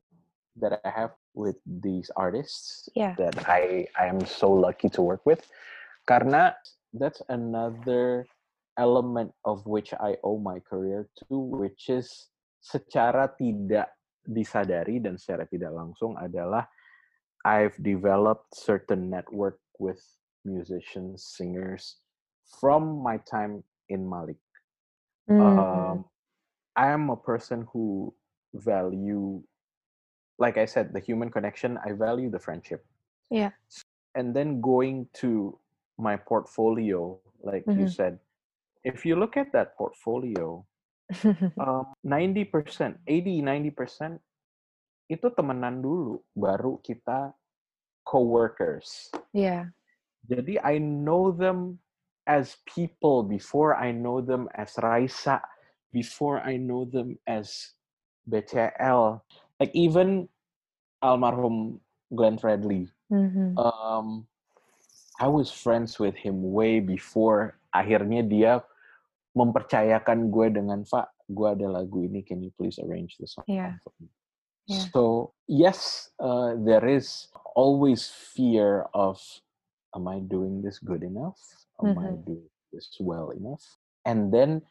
[0.56, 3.20] that I have with these artists Yeah.
[3.20, 5.44] that I I am so lucky to work with.
[6.08, 6.56] Karena
[6.96, 8.24] that's another
[8.80, 12.32] element of which I owe my career to, which is
[12.64, 13.92] secara tidak
[14.24, 16.66] disadari dan secara tidak langsung adalah
[17.44, 20.00] I've developed certain network with
[20.48, 22.03] musicians, singers
[22.46, 24.40] from my time in Malik.
[25.28, 25.40] Hmm.
[25.42, 25.98] Um,
[26.76, 28.14] I am a person who
[28.54, 29.42] value,
[30.38, 31.78] like I said, the human connection.
[31.86, 32.86] I value the friendship.
[33.30, 33.52] Yeah.
[34.16, 35.58] And then going to
[35.98, 37.94] my portfolio, like you Mhm.
[37.94, 38.14] said,
[38.84, 40.66] if you look at that portfolio,
[41.62, 44.20] um, 90%, 80, 90%
[45.12, 47.34] itu temenan dulu, baru kita
[48.08, 49.12] co-workers.
[49.36, 49.70] yeah.
[50.24, 51.83] Jadi I know them
[52.28, 55.42] as people before I know them as Raisa,
[55.92, 57.76] before I know them as
[58.30, 59.22] BCL.
[59.60, 60.28] Like even
[61.04, 61.80] almarhum
[62.16, 62.88] Glenn Fredly.
[63.12, 63.60] Mhm.
[63.60, 64.28] Um,
[65.20, 68.54] I was friends with him way before akhirnya dia
[69.38, 73.78] mempercayakan gue dengan Pak, gue ada lagu ini, can you please arrange the song Yeah.
[73.82, 74.10] for me?
[74.70, 74.88] Yeah.
[74.94, 79.20] So yes, uh, there is always fear of,
[79.98, 81.38] am I doing this good enough?
[81.82, 82.26] Am I Mhm.
[82.26, 83.64] doing this well enough?
[84.06, 84.62] And then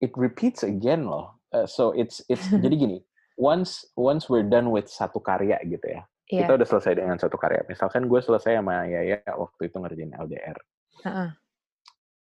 [0.00, 1.38] it repeats again loh.
[1.54, 2.98] Uh, so it's it's jadi gini.
[3.36, 6.40] Once once we're done with satu karya gitu ya, Iya.
[6.48, 7.62] kita udah selesai dengan satu karya.
[7.68, 10.56] Misalkan gue selesai sama Yaya waktu itu ngerjain LDR.
[11.04, 11.28] Heeh.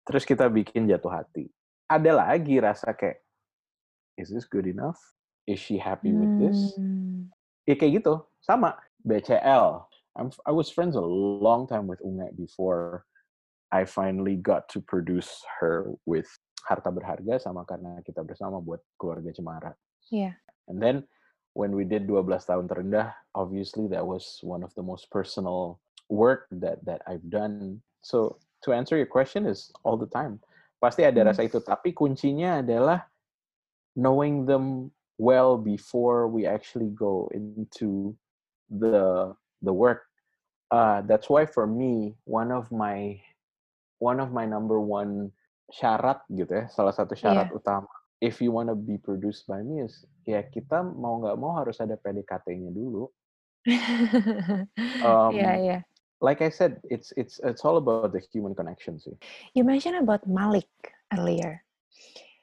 [0.06, 1.50] Terus kita bikin jatuh hati.
[1.90, 3.20] Ada lagi rasa kayak,
[4.16, 4.96] is this good enough?
[5.50, 6.78] Is she happy with this?
[6.78, 7.28] Hmm.
[7.66, 8.78] Ya kayak gitu, sama.
[9.02, 9.82] BCL.
[10.14, 13.06] I'm, I was friends a long time with Unge before
[13.70, 15.30] I finally got to produce
[15.62, 16.26] her with
[16.66, 19.72] Harta Berharga sama karena kita bersama buat keluarga Cemara.
[20.10, 20.34] Iya.
[20.66, 21.06] And then
[21.54, 25.78] when we did 12 tahun terendah, obviously that was one of the most personal
[26.10, 27.78] work that that I've done.
[28.02, 30.42] So to answer your question is all the time.
[30.82, 31.28] Pasti ada Hmm.
[31.30, 33.06] rasa itu, tapi kuncinya adalah
[33.94, 38.16] knowing them well before we actually go into
[38.72, 39.30] the
[39.62, 40.08] the work.
[40.70, 43.18] Uh, that's why for me one of my
[44.00, 45.30] one of my number one
[45.70, 47.86] syarat gitu ya, salah satu syarat utama
[48.20, 51.80] if you want to be produced by me is ya kita mau nggak mau harus
[51.80, 53.08] ada PDKT-nya dulu.
[55.04, 55.78] Um, Iya, iya.
[56.20, 59.16] Like I said, it's it's it's all about the human connection sih.
[59.56, 60.68] You mentioned about Malik
[61.16, 61.64] earlier.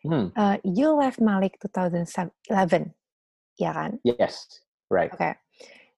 [0.02, 0.34] Hmm.
[0.34, 2.34] Uh, you left Malik 2011,
[3.62, 4.02] ya kan?
[4.02, 5.14] Yes, right.
[5.14, 5.38] Okay.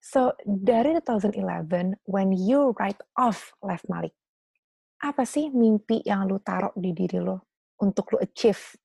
[0.03, 4.11] So dari 2011, when you write off left Malik,
[4.99, 7.47] apa sih mimpi yang lu taruh di diri lo
[7.79, 8.75] untuk lu achieve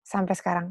[0.00, 0.68] sampai sekarang?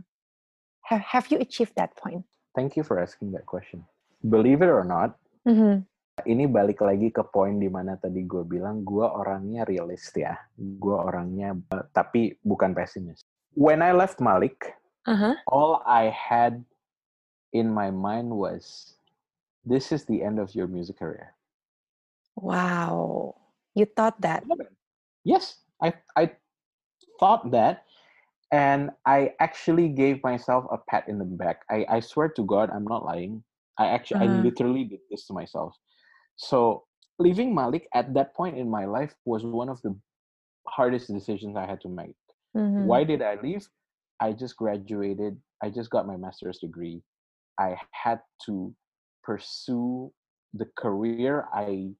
[0.89, 2.25] Have Have you achieved that point?
[2.57, 3.85] Thank you for asking that question.
[4.25, 5.13] Believe it or not,
[5.45, 5.85] Mhm.
[6.25, 10.33] ini balik lagi ke poin di mana tadi gue bilang gue orangnya realist ya.
[10.57, 13.21] Gue orangnya eh, tapi bukan pesimis.
[13.53, 14.73] When I left Malik,
[15.07, 15.37] Uh-huh.
[15.47, 16.65] all I had
[17.55, 18.95] in my mind was
[19.63, 21.31] this is the end of your music career.
[22.35, 23.35] Wow.
[23.73, 24.43] You thought that?
[25.27, 26.37] Yes, I I
[27.19, 27.85] thought that,
[28.51, 31.63] and I actually gave myself a pat in the back.
[31.69, 33.43] I I swear to God, I'm not lying.
[33.79, 34.41] I actually I Uh-huh.
[34.47, 35.75] literally did this to myself.
[36.37, 36.85] So
[37.19, 39.91] leaving Malik at that point in my life was one of the
[40.61, 42.15] hardest decisions I had to make.
[42.55, 42.89] Mhm.
[42.89, 43.67] Why did I leave?
[44.19, 45.41] I just graduated.
[45.63, 47.03] I just got my master's degree.
[47.59, 48.75] I had to
[49.23, 50.13] pursue
[50.53, 51.93] the career I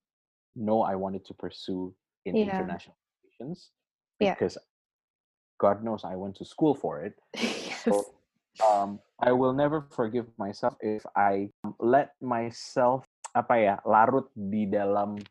[0.55, 1.93] know I wanted to pursue
[2.25, 2.37] in Yeah.
[2.37, 2.97] international
[4.19, 4.33] Yeah.
[4.33, 4.57] because
[5.59, 7.13] God knows I went to school for it.
[7.37, 7.83] yes.
[7.85, 8.05] So
[8.65, 13.05] um, I will never forgive myself if I let myself
[13.37, 15.21] apa ya larut di dalam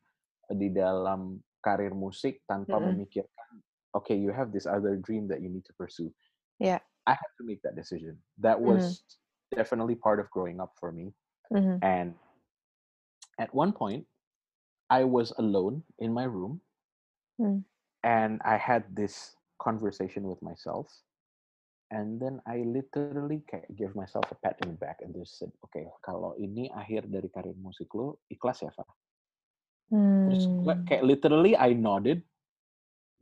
[0.46, 2.94] di dalam karir musik tanpa Mm-mm.
[2.94, 3.50] memikirkan
[3.98, 6.10] okay you have this other dream that you need to pursue.
[6.62, 6.78] Yeah.
[7.06, 8.18] I had to make that decision.
[8.38, 9.02] That was
[9.54, 11.14] definitely part of growing up for me.
[11.54, 11.78] Mhm.
[11.82, 12.14] And
[13.38, 14.06] at one point,
[14.90, 16.62] I was alone in my room
[17.36, 17.68] Mm.
[18.06, 20.86] And I had this conversation with myself.
[21.90, 25.50] And then I literally kayak give myself a pat in the back and just said,
[25.66, 28.70] okay, kalau ini akhir dari karir musik lo, ikhlas ya?
[30.26, 30.82] Terus gue Hmm.
[30.86, 32.26] kayak literally I nodded,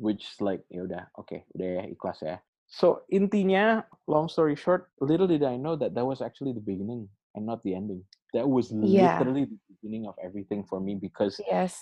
[0.01, 2.41] which like, ya udah, oke, udah ya, ikhlas ya.
[2.65, 7.13] So intinya, long story short, little did I know that that was actually the beginning
[7.37, 8.01] and not the ending.
[8.33, 9.21] That was Yeah.
[9.21, 11.77] literally the beginning of everything for me because Yes.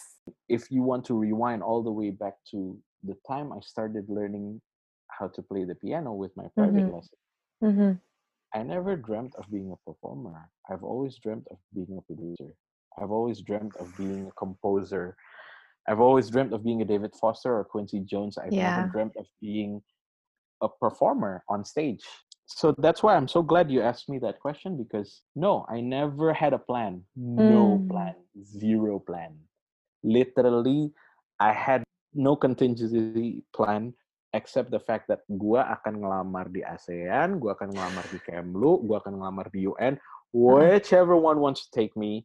[0.51, 4.61] if you want to rewind all the way back to the time I started learning
[5.09, 6.93] how to play the piano with my private Mhm.
[6.95, 7.19] lesson,
[7.63, 8.01] Mhm.
[8.55, 10.51] I never dreamt of being a performer.
[10.71, 12.55] I've always dreamt of being a producer.
[12.99, 15.17] I've always dreamt of being a composer.
[15.89, 18.39] I've always dreamt of being a David Foster or Quincy Jones.
[18.39, 18.77] I've Yeah.
[18.77, 19.83] never dreamt of being
[20.61, 22.05] a performer on stage.
[22.47, 26.33] So that's why I'm so glad you asked me that question because no, I never
[26.35, 27.07] had a plan.
[27.17, 27.89] No Mm.
[27.89, 28.15] plan.
[28.45, 29.49] Zero plan.
[30.05, 30.93] Literally,
[31.41, 31.82] I had
[32.13, 33.93] no contingency plan
[34.33, 39.05] except the fact that gua akan ngelamar di ASEAN, gua akan ngelamar di Kemlu, gua
[39.05, 40.01] akan ngelamar di UN.
[40.33, 42.25] Whichever one wants to take me,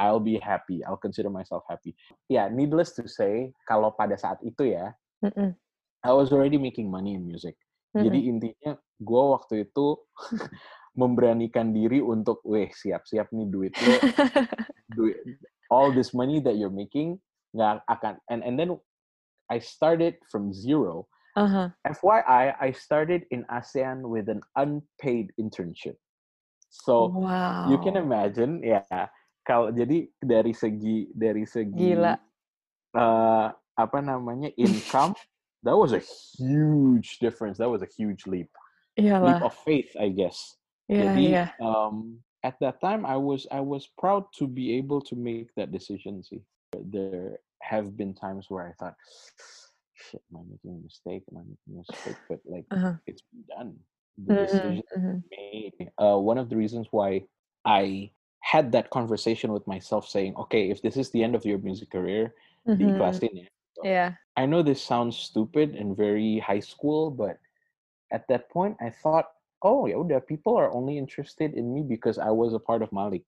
[0.00, 0.82] I'll be happy.
[0.82, 1.94] I'll consider myself happy.
[2.26, 4.90] Yeah, needless to say, kalau pada saat itu ya,
[5.22, 5.54] Mm-mm.
[6.02, 7.54] I was already making money in music.
[7.94, 8.08] Mm-mm.
[8.08, 10.00] Jadi intinya gue waktu itu
[11.00, 13.96] memberanikan diri untuk, weh siap-siap nih duit lo,
[14.96, 15.20] duit,
[15.70, 17.22] all this money that you're making
[17.54, 18.18] nggak akan.
[18.26, 18.74] And and then
[19.50, 21.06] I started from zero.
[21.36, 21.68] Uh-huh.
[21.86, 25.94] FYI, I started in ASEAN with an unpaid internship.
[26.70, 27.66] So wow.
[27.70, 28.82] you can imagine, ya
[29.42, 32.14] kalau jadi dari segi dari segi Gila.
[32.94, 35.14] eh, apa namanya income,
[35.66, 36.02] that was a
[36.38, 37.58] huge difference.
[37.58, 38.50] That was a huge leap,
[38.94, 39.18] Yeah.
[39.18, 40.58] leap of faith, I guess.
[40.86, 41.46] Iya, Jadi iya.
[41.58, 45.74] um, at that time I was I was proud to be able to make that
[45.74, 46.22] decision.
[46.22, 46.42] See,
[46.74, 48.96] there have been times where I thought,
[49.94, 51.24] "Shit, am I making a mistake?
[51.30, 52.94] Am I making a mistake?" But like, Uh-huh.
[53.06, 53.70] it's been done.
[54.18, 55.16] The decision Mhm, mhm.
[55.30, 55.76] made.
[55.96, 57.24] Uh, one of the reasons why
[57.64, 61.58] I had that conversation with myself, saying, "Okay, if this is the end of your
[61.58, 62.34] music career,
[62.66, 62.80] Mhm.
[62.80, 63.48] diikhlasin ya."
[63.84, 64.10] Yeah.
[64.36, 67.38] I know this sounds stupid and very high school, but
[68.10, 69.26] at that point I thought,
[69.62, 73.24] oh yeah, people are only interested in me because I was a part of Malik.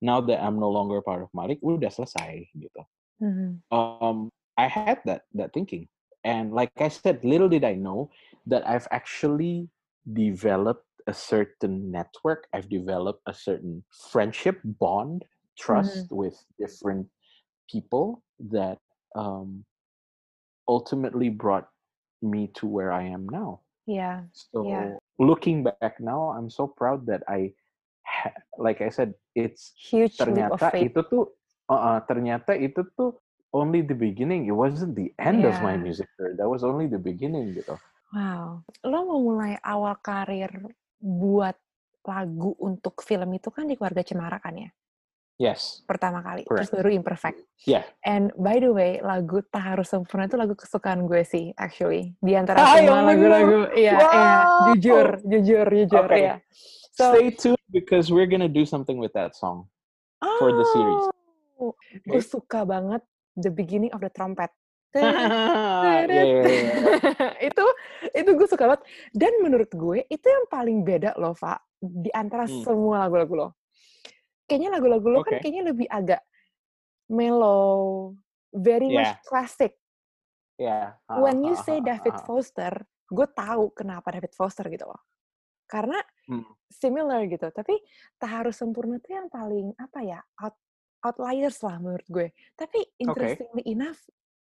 [0.00, 2.84] Now that I'm no longer a part of Malik, udah selesai gitu.
[3.24, 3.64] Mhm.
[3.72, 4.28] Um,
[4.60, 5.88] I had that that thinking,
[6.22, 8.12] and like I said, little did I know
[8.44, 9.72] that I've actually
[10.04, 12.46] developed a certain network.
[12.52, 15.24] I've developed a certain friendship bond,
[15.56, 17.08] trust with different
[17.72, 18.20] people
[18.52, 18.78] that
[19.16, 19.64] um,
[20.68, 21.68] ultimately brought
[22.22, 23.64] me to where I am now.
[23.86, 24.28] Yeah.
[24.32, 24.96] So Yeah.
[25.18, 27.52] looking back now, I'm so proud that I,
[28.04, 31.28] ha- like I said, it's Huge ternyata itu tuh,
[31.66, 33.16] uh, uh, ternyata itu tuh
[33.50, 34.46] only the beginning.
[34.46, 35.82] It wasn't the end of my Yeah.
[35.82, 36.34] music career.
[36.34, 37.78] That was only the beginning gitu.
[38.10, 38.62] Wow.
[38.82, 40.50] Lo mau mulai awal karir
[40.98, 41.54] buat
[42.02, 44.70] lagu untuk film itu kan di keluarga Cemara kan ya?
[45.34, 46.46] Yes, Pertama kali.
[46.46, 46.74] Terus Correct.
[46.78, 47.38] baru Imperfect.
[47.66, 47.82] yeah.
[48.06, 52.14] And by the way, lagu Tak Harus Sempurna itu lagu kesukaan gue sih, actually.
[52.22, 53.66] Di antara Ah, semua lagu-lagu.
[53.74, 54.34] Iya, iya.
[54.38, 54.62] Wow.
[54.70, 56.20] Jujur, jujur, jujur, Okay.
[56.22, 56.34] iya.
[56.94, 59.66] So, Stay tuned because we're gonna do something with that song.
[60.38, 61.04] for the series.
[61.56, 62.26] Gue Okay.
[62.26, 63.02] suka banget
[63.34, 64.50] the beginning of the trumpet.
[64.94, 67.34] yeah, yeah, yeah.
[67.50, 67.64] itu
[68.14, 72.46] itu gue suka banget dan menurut gue itu yang paling beda loh Pak di antara
[72.46, 72.62] Hmm.
[72.62, 73.48] semua lagu-lagu lo
[74.46, 75.42] kayaknya lagu-lagu lo kan Oke.
[75.42, 76.22] kayaknya lebih agak
[77.10, 78.14] mellow
[78.54, 79.26] very much Yeah.
[79.26, 79.72] classic
[80.54, 80.94] Yeah.
[81.10, 82.26] Uh, when you uh, say David uh, uh.
[82.30, 82.72] Foster
[83.10, 85.02] gue tahu kenapa David Foster gitu loh
[85.66, 85.98] karena
[86.30, 86.46] Hmm.
[86.70, 87.76] similar gitu tapi
[88.16, 90.54] tak harus sempurna tuh yang paling apa ya out,
[91.04, 94.00] outliers lah menurut gue tapi interestingly enough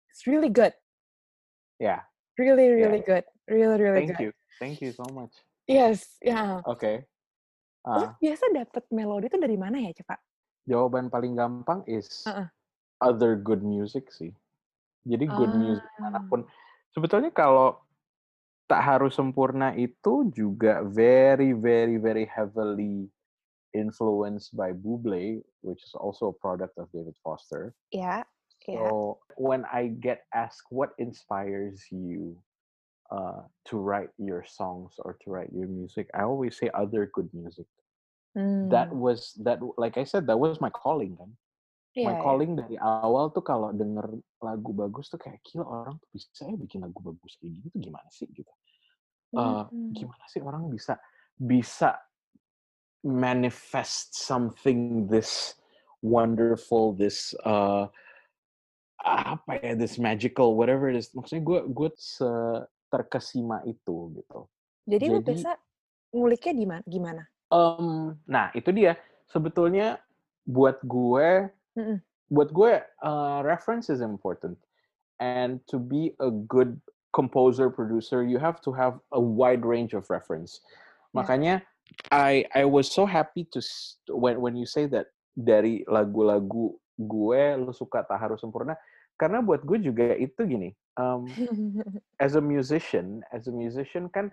[0.08, 0.72] it's really good
[1.82, 2.06] Yeah.
[2.38, 2.80] really Yeah.
[2.88, 4.32] really good really really Thank good you.
[4.62, 5.34] Thank you so much.
[5.66, 7.04] yes ya Okay.
[7.84, 10.16] lo Uh, biasa dapet melodi itu dari mana ya coba
[10.64, 12.48] jawaban paling gampang is Heeh.
[13.04, 14.32] other good music sih.
[15.04, 16.08] Jadi good music Ah.
[16.08, 16.48] mana pun.
[16.96, 17.84] Sebetulnya kalau
[18.64, 23.12] tak harus sempurna itu juga very very very heavily
[23.74, 27.74] influenced by Buble, which is also a product of David Foster.
[27.92, 28.24] ya
[28.74, 32.38] So when I get asked what inspires you
[33.12, 37.30] uh, to write your songs or to write your music, I always say other good
[37.34, 37.68] music.
[38.70, 38.98] That Hmm.
[38.98, 41.38] was that like I said that was my calling kan.
[41.94, 46.10] Iya, my calling dari awal tuh kalau denger lagu bagus tuh kayak gila orang tuh
[46.10, 48.50] bisa ya bikin lagu bagus kayak gini tuh gimana sih gitu.
[49.38, 49.94] Uh, Hmm.
[49.94, 50.98] gimana sih orang bisa
[51.38, 51.98] bisa
[53.04, 55.56] manifest something this
[56.02, 57.88] wonderful, this uh,
[59.04, 61.12] apa ya, this magical, whatever it is.
[61.12, 62.28] Maksudnya gue gue se
[62.94, 64.40] terkesima itu gitu.
[64.86, 65.52] jadi jadi- biasa
[66.14, 68.94] nguliknya di mana gimana Em, nah itu dia
[69.26, 69.98] sebetulnya
[70.46, 71.98] buat gue Mm-mm.
[72.30, 74.54] buat gue uh, reference is important
[75.18, 76.78] and to be a good
[77.18, 80.62] composer producer you have to have a wide range of reference
[81.10, 81.26] Yeah.
[81.26, 81.54] makanya
[82.12, 83.60] I I was so happy to
[84.14, 88.78] when when you say that dari lagu-lagu gue lu suka tak harus sempurna
[89.18, 91.26] karena buat gue juga itu gini um,
[92.24, 94.30] as a musician as a musician kan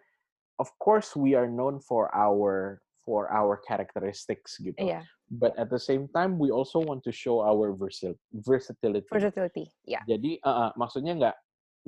[0.61, 5.01] of course we are known for our for our characteristics gitu Iya,
[5.33, 8.13] but at the same time we also want to show our versil
[8.45, 9.73] versatility versatility.
[9.89, 10.05] Ya.
[10.05, 11.37] jadi uh, uh, maksudnya nggak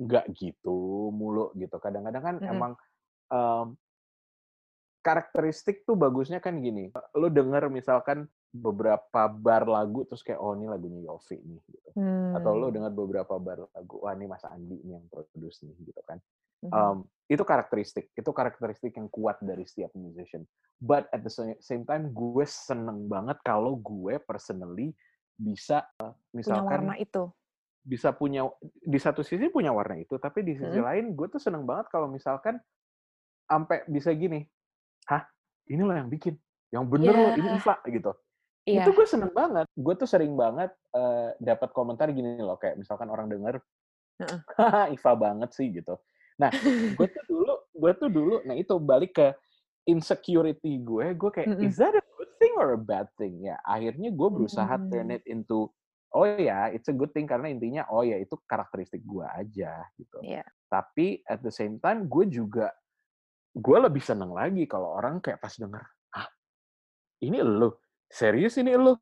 [0.09, 2.49] nggak gitu mulu gitu kadang-kadang kan Mm-mm.
[2.49, 2.71] emang
[3.29, 3.77] um,
[5.03, 10.69] karakteristik tuh bagusnya kan gini lo denger misalkan beberapa bar lagu terus kayak oh ini
[10.69, 11.89] lagunya Yofi nih gitu
[12.33, 12.75] atau lo Hmm.
[12.79, 16.17] dengar beberapa bar lagu wah ini Mas Andi nih yang produce nih gitu kan
[16.71, 20.47] um, itu karakteristik itu karakteristik yang kuat dari setiap musician
[20.79, 24.95] but at the sa- same time gue seneng banget kalau gue personally
[25.33, 27.23] bisa uh, punya misalkan warna itu.
[27.83, 30.87] bisa punya di satu sisi punya warna itu tapi di sisi Mm.
[30.87, 32.61] lain gue tuh seneng banget kalau misalkan
[33.43, 34.47] sampai bisa gini
[35.07, 35.23] hah
[35.67, 36.35] ini lo yang bikin
[36.69, 37.59] yang bener lo ini Yeah.
[37.59, 38.11] Iva gitu
[38.63, 38.87] Iya.
[38.87, 43.11] itu gue seneng banget gue tuh sering banget eh, dapat komentar gini loh kayak misalkan
[43.11, 43.59] orang denger
[44.55, 45.99] haha Iva banget sih gitu
[46.39, 46.47] nah
[46.95, 49.27] gue tuh dulu gue tuh dulu nah itu balik ke
[49.83, 51.67] insecurity gue gue kayak Mm-mm.
[51.67, 55.15] is that a good thing or a bad thing ya akhirnya gue berusaha turn Mm.
[55.19, 55.67] it into
[56.09, 60.17] oh ya it's a good thing karena intinya oh ya itu karakteristik gue aja gitu
[60.23, 60.47] Iya.
[60.71, 62.71] tapi at the same time gue juga
[63.53, 65.85] gue lebih seneng lagi kalau orang kayak pas denger
[66.17, 66.27] ah
[67.21, 68.97] ini lo serius ini lo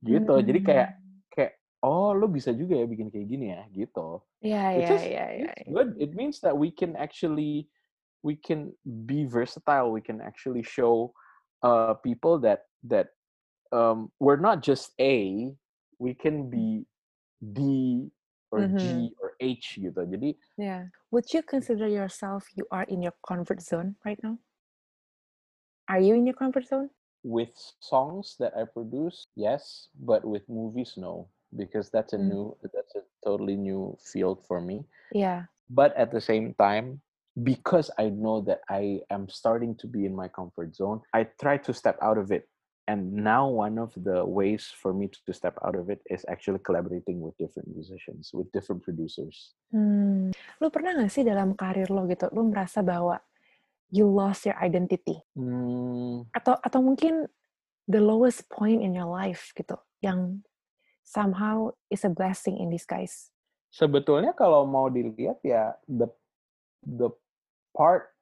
[0.00, 0.48] gitu mm -hmm.
[0.48, 0.90] jadi kayak
[1.28, 1.52] kayak
[1.84, 5.68] oh lo bisa juga ya bikin kayak gini ya gitu yeah, yeah, yeah, yeah, yeah.
[5.68, 7.68] good it means that we can actually
[8.24, 8.72] we can
[9.04, 11.12] be versatile we can actually show
[11.60, 13.12] uh people that that
[13.68, 15.52] um we're not just a
[16.00, 16.88] we can be
[17.40, 17.60] d
[18.54, 18.78] or mm -hmm.
[18.78, 19.22] g mm-hmm.
[19.22, 23.98] or h gitu jadi yeah would you consider yourself you are in your comfort zone
[24.06, 24.38] right now
[25.90, 26.88] are you in your comfort zone
[27.24, 31.26] with songs that I produce, yes, but with movies, no,
[31.56, 32.28] because that's a mm.
[32.28, 34.84] new, that's a totally new field for me.
[35.12, 35.44] Yeah.
[35.70, 37.00] But at the same time,
[37.42, 41.56] because I know that I am starting to be in my comfort zone, I try
[41.56, 42.46] to step out of it.
[42.84, 46.60] And now one of the ways for me to step out of it is actually
[46.60, 49.56] collaborating with different musicians, with different producers.
[49.72, 50.36] Hmm.
[50.60, 53.24] Lu pernah gak sih dalam karir lo gitu, lu merasa bahwa
[53.88, 55.16] you lost your identity?
[55.32, 56.28] Hmm.
[56.36, 57.24] Atau atau mungkin
[57.88, 60.44] the lowest point in your life gitu, yang
[61.00, 63.32] somehow is a blessing in disguise.
[63.72, 66.06] Sebetulnya kalau mau dilihat ya the
[66.84, 67.08] the
[67.72, 68.12] part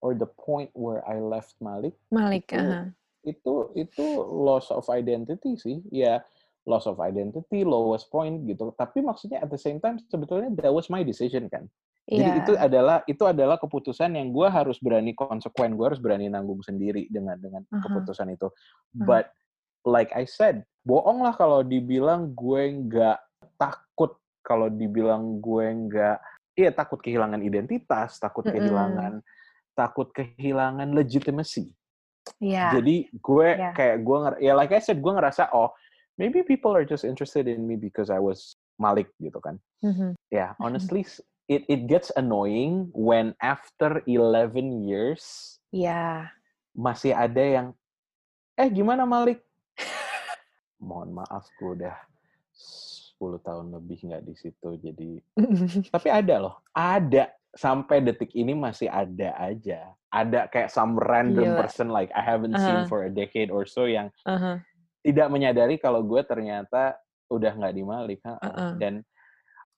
[0.00, 1.92] or the point where I left Malik.
[2.08, 2.88] Malik, itu, uh-huh.
[3.26, 6.22] Itu itu loss of identity sih, ya
[6.64, 8.70] loss of identity, lowest point gitu.
[8.74, 11.66] Tapi maksudnya at the same time sebetulnya that was my decision kan.
[12.06, 12.38] Jadi yeah.
[12.38, 17.10] itu adalah itu adalah keputusan yang gue harus berani konsekuen, gue harus berani nanggung sendiri
[17.10, 17.82] dengan dengan uh-huh.
[17.82, 18.46] keputusan itu.
[18.94, 19.34] But
[19.82, 23.18] like I said, bohong lah kalau dibilang gue nggak
[23.58, 26.18] takut, kalau dibilang gue nggak,
[26.54, 28.54] iya takut kehilangan identitas, takut mm-hmm.
[28.58, 29.12] kehilangan,
[29.74, 31.74] takut kehilangan legitimacy.
[32.42, 32.74] Yeah.
[32.74, 33.74] Jadi gue yeah.
[33.74, 35.70] kayak gue ya like I said gue ngerasa oh
[36.18, 39.62] maybe people are just interested in me because I was Malik gitu kan.
[39.80, 40.18] Mm-hmm.
[40.30, 41.06] Ya yeah, honestly
[41.46, 46.30] it it gets annoying when after 11 years yeah
[46.74, 47.66] masih ada yang
[48.58, 49.40] eh gimana Malik
[50.86, 51.96] mohon maaf gue udah
[53.16, 55.10] 10 tahun lebih nggak di situ jadi
[55.94, 61.60] tapi ada loh ada sampai detik ini masih ada aja ada kayak some random Gila.
[61.60, 62.64] person like I haven't uh -huh.
[62.64, 64.56] seen for a decade or so yang uh -huh.
[65.04, 66.96] tidak menyadari kalau gue ternyata
[67.28, 68.72] udah nggak di Malik uh -uh.
[68.80, 69.04] dan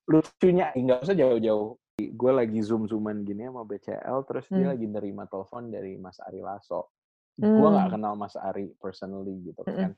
[0.06, 4.54] lucunya nggak usah jauh-jauh gue lagi zoom zooman gini sama BCL terus hmm.
[4.54, 6.94] dia lagi nerima telepon dari Mas Ari Lasso
[7.42, 7.58] hmm.
[7.58, 9.74] gue nggak kenal Mas Ari personally gitu hmm.
[9.74, 9.92] kan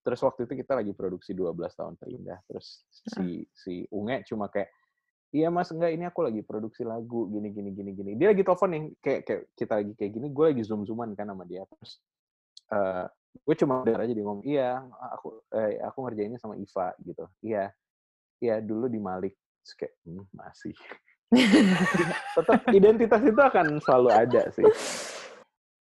[0.00, 4.70] terus waktu itu kita lagi produksi 12 tahun terindah terus si si Unge cuma kayak
[5.30, 8.70] iya mas enggak ini aku lagi produksi lagu gini gini gini gini dia lagi telepon
[8.70, 12.02] nih kayak kayak kita lagi kayak gini gue lagi zoom zooman kan sama dia terus
[12.74, 13.06] uh,
[13.46, 14.82] gue cuma udah aja dia ngomong iya
[15.14, 17.70] aku eh, aku ngerjainnya sama Iva gitu iya
[18.42, 20.74] iya dulu di Malik Terus kayak hmm, masih
[22.34, 24.66] tetap identitas itu akan selalu ada sih.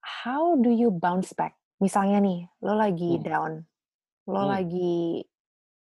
[0.06, 1.58] How do you bounce back?
[1.82, 3.24] Misalnya nih, lo lagi hmm.
[3.26, 3.52] down,
[4.30, 4.52] lo hmm.
[4.54, 5.26] lagi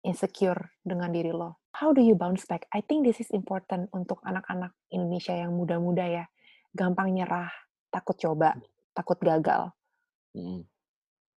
[0.03, 1.63] insecure dengan diri lo.
[1.75, 2.71] How do you bounce back?
[2.71, 6.25] I think this is important untuk anak-anak Indonesia yang muda-muda ya.
[6.71, 7.51] Gampang nyerah,
[7.91, 8.63] takut coba, hmm.
[8.95, 9.75] takut gagal.
[10.39, 10.63] Hmm.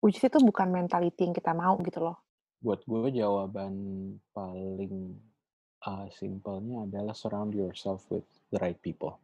[0.05, 2.21] Which itu bukan mentality yang kita mau gitu loh.
[2.61, 3.73] Buat gue jawaban
[4.37, 5.17] paling
[5.89, 9.17] uh, simpelnya adalah surround yourself with the right people.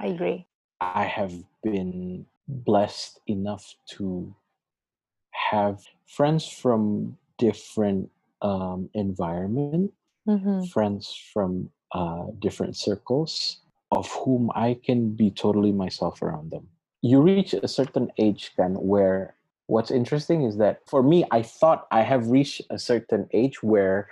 [0.00, 0.48] I agree.
[0.80, 4.32] I have been blessed enough to
[5.52, 8.08] have friends from different
[8.42, 9.92] um, environment,
[10.28, 10.64] mm-hmm.
[10.64, 13.60] friends from uh, different circles,
[13.92, 16.68] of whom I can be totally myself around them.
[17.02, 19.34] You reach a certain age, can where
[19.66, 24.08] what's interesting is that for me, I thought I have reached a certain age where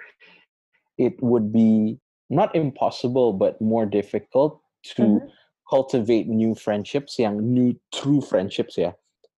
[0.97, 1.99] it would be
[2.31, 4.61] not impossible but more difficult
[4.97, 5.27] to mm-hmm.
[5.69, 8.93] cultivate new friendships yang new true friendships ya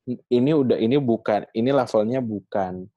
[0.09, 2.91] ini udah ini bukan ini levelnya bukan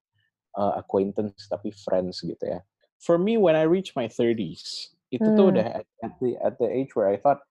[0.57, 2.59] uh, acquaintance tapi friends gitu ya
[3.01, 5.37] for me when I reach my 30s itu hmm.
[5.37, 7.41] tuh udah at the at the age where I thought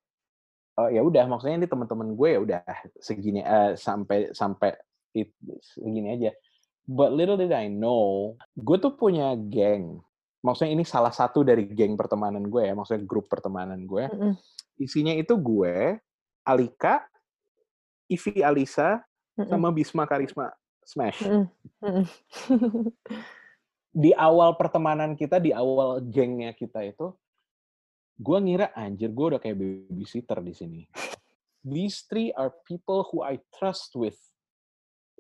[0.81, 2.63] uh, ya udah maksudnya ini teman-teman gue ya udah
[2.99, 4.75] segini uh, sampai sampai
[5.15, 5.31] it,
[5.63, 6.31] segini aja
[6.89, 10.03] but little did I know gue tuh punya geng
[10.43, 14.11] maksudnya ini salah satu dari geng pertemanan gue ya, maksudnya grup pertemanan gue.
[14.11, 14.33] Mm -hmm.
[14.83, 15.97] Isinya itu gue,
[16.43, 17.07] Alika,
[18.11, 19.49] Ivi Alisa, mm -hmm.
[19.49, 20.51] sama Bisma Karisma
[20.83, 21.23] Smash.
[21.23, 21.47] Mm
[21.83, 22.05] -hmm.
[24.03, 27.13] di awal pertemanan kita, di awal gengnya kita itu,
[28.17, 30.81] gue ngira anjir gue udah kayak babysitter di sini.
[31.63, 34.19] These three are people who I trust with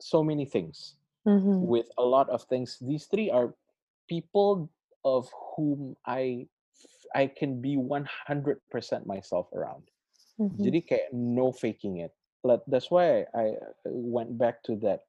[0.02, 1.56] so many things, mm -hmm.
[1.62, 2.80] with a lot of things.
[2.82, 3.54] These three are
[4.10, 4.66] people
[5.06, 6.50] of whom I
[7.14, 8.58] I can be 100%
[9.04, 9.84] myself around.
[10.40, 10.62] Mm-hmm.
[10.64, 12.10] Jadi kayak no faking it.
[12.42, 13.54] That's why I
[13.86, 15.06] went back to that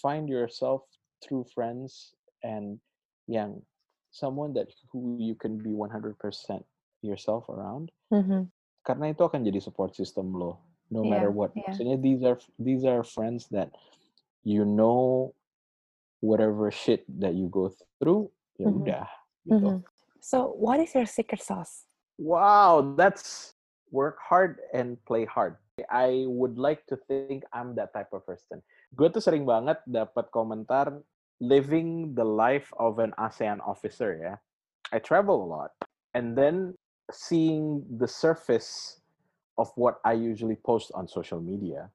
[0.00, 0.86] find yourself
[1.20, 2.80] through friends and
[3.28, 3.60] yang
[4.12, 6.14] someone that who you can be 100%
[7.02, 8.48] yourself around Mhm.
[8.84, 10.58] karena itu akan jadi support system lo
[10.92, 13.72] no Iya, matter what maksudnya these are these are friends that
[14.44, 15.32] you know
[16.20, 18.28] whatever shit that you go through
[18.58, 18.76] ya Mhm.
[18.82, 19.06] udah
[19.48, 19.78] gitu Mhm.
[20.22, 21.90] So, what is your secret sauce?
[22.20, 23.56] wow that's
[23.90, 25.58] work hard and play hard
[25.90, 28.60] I would like to think I'm that type of person
[28.92, 30.92] gue tuh sering banget dapat komentar
[31.42, 34.34] living the life of an ASEAN officer ya.
[34.92, 35.72] I travel a lot.
[36.12, 36.76] And then
[37.08, 39.00] seeing the surface
[39.56, 41.88] of what I usually post on social media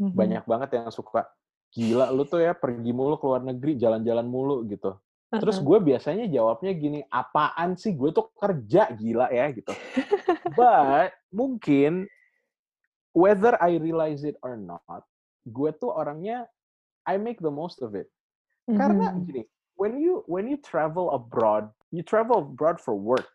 [0.00, 0.16] Mhm.
[0.16, 1.28] banyak banget yang suka
[1.70, 4.96] gila lu tuh ya pergi mulu ke luar negeri jalan-jalan mulu gitu.
[5.30, 7.94] Terus gue biasanya jawabnya gini apaan sih?
[7.94, 9.70] Gue tuh kerja gila ya gitu.
[10.58, 12.10] But mungkin
[13.14, 15.06] whether I realize it or not
[15.50, 16.46] gue tuh orangnya
[17.06, 18.08] I make the most of it
[18.70, 19.26] karena Mhm.
[19.26, 19.42] gini
[19.74, 23.26] when you when you travel abroad you travel abroad for work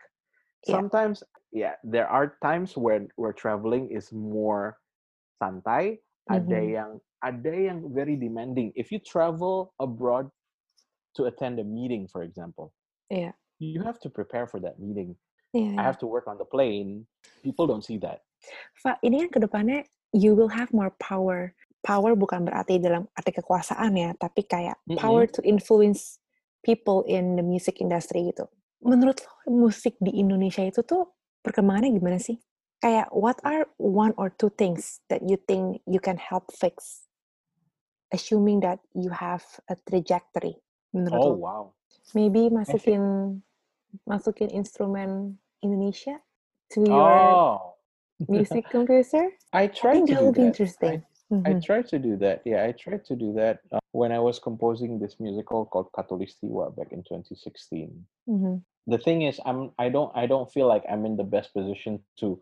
[0.66, 0.80] Yeah.
[0.80, 4.80] sometimes yeah there are times when where traveling is more
[5.38, 6.00] santai
[6.32, 6.72] ada Mhm.
[6.72, 6.92] yang
[7.22, 10.32] ada yang very demanding if you travel abroad
[11.14, 12.72] to attend a meeting for example
[13.12, 13.36] Iya.
[13.60, 15.14] you have to prepare for that meeting
[15.52, 15.86] Iya, i iya.
[15.86, 17.04] have to work on the plane
[17.44, 18.24] people don't see that
[18.80, 19.84] Fa, ini kan ke depannya
[20.16, 21.52] you will have more power.
[21.86, 24.98] Power bukan berarti dalam arti kekuasaan ya, tapi kayak Mm-mm.
[24.98, 26.18] power to influence
[26.66, 28.50] people in the music industry gitu.
[28.82, 31.14] Menurut lo musik di Indonesia itu tuh
[31.46, 32.42] perkembangannya gimana sih?
[32.82, 37.06] Kayak what are one or two things that you think you can help fix?
[38.10, 40.58] Assuming that you have a trajectory
[40.90, 41.38] menurut oh lo.
[41.38, 41.64] wow
[42.14, 43.02] Maybe masukin
[44.06, 46.22] masukin instrumen Indonesia
[46.74, 47.78] to your oh
[48.32, 49.34] music composer?
[49.54, 51.02] i I tried think to that do would be that i
[51.36, 51.52] interesting.
[51.52, 51.64] I Mhm.
[51.66, 52.42] tried to do that.
[52.46, 56.76] Yeah, I tried to do that uh, when I was composing this musical called Katulistiwa
[56.76, 58.08] back in 2016.
[58.28, 58.64] Mhm.
[58.88, 62.06] The thing is, I'm I don't I don't feel like I'm in the best position
[62.22, 62.40] to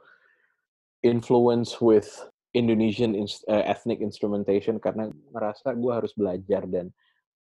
[1.04, 2.08] influence with
[2.54, 6.94] Indonesian ins- uh, ethnic instrumentation karena ngerasa gue harus belajar dan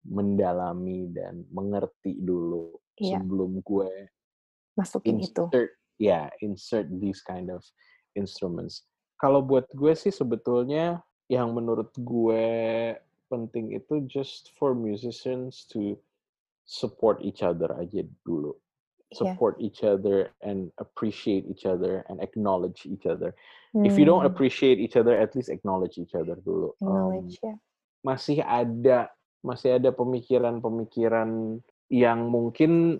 [0.02, 4.08] mendalami dan mengerti dulu Iya, sebelum gue
[4.74, 5.44] masukin itu.
[5.46, 5.70] insert
[6.00, 7.60] ya insert these kind of
[8.16, 8.88] instruments.
[9.20, 12.46] Kalau buat gue sih sebetulnya yang menurut gue
[13.26, 15.98] penting itu just for musicians to
[16.66, 18.54] support each other aja dulu.
[19.18, 19.34] Iya.
[19.34, 23.34] Support each other and appreciate each other and acknowledge each other.
[23.86, 26.74] If you don't Hmm, appreciate each other, at least acknowledge each other dulu.
[26.82, 27.54] Um, acknowledge ya.
[28.02, 29.10] masih ada
[29.46, 32.98] masih ada pemikiran-pemikiran yang mungkin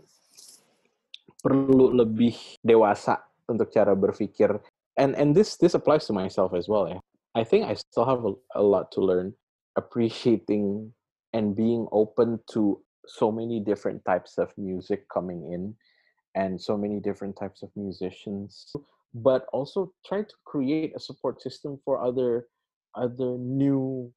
[1.43, 4.59] perlu lebih dewasa untuk cara berpikir
[4.99, 6.99] and and this this applies to myself as well ya
[7.37, 9.37] I think I still have a, a lot to learn
[9.77, 10.89] appreciating
[11.37, 15.77] and being open to so many different types of music coming in
[16.35, 18.73] and so many different types of musicians
[19.13, 22.49] but also try to create a support system for other
[22.97, 24.09] other new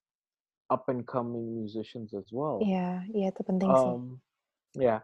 [0.71, 3.91] up and coming musicians as well Iya, iya itu penting sih.
[3.91, 4.03] um
[4.79, 5.03] ya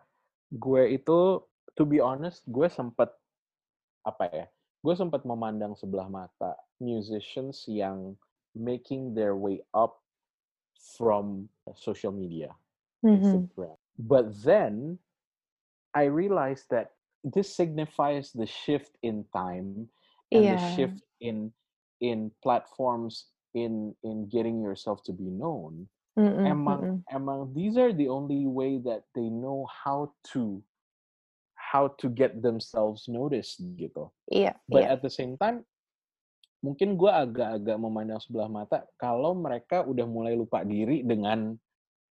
[0.56, 1.44] gue itu
[1.76, 3.12] to be honest gue sempat
[4.08, 4.46] apa ya
[4.82, 8.18] gue sempat memandang sebelah mata musicians yang
[8.56, 10.02] making their way up
[10.98, 12.56] from social media
[13.04, 13.50] Mhm.
[13.98, 15.00] But then
[15.94, 19.90] I realized that this signifies the shift in time
[20.32, 21.54] and the shift in
[22.02, 27.04] in platforms in in getting yourself to be known Mm-mm, mm-mm.
[27.12, 30.62] emang these are the only way that they know how to
[31.56, 34.12] how to get themselves noticed gitu.
[34.32, 34.90] Iya, But iya.
[34.90, 35.66] at the same time,
[36.66, 41.54] mungkin gue agak-agak memandang sebelah mata kalau mereka udah mulai lupa diri dengan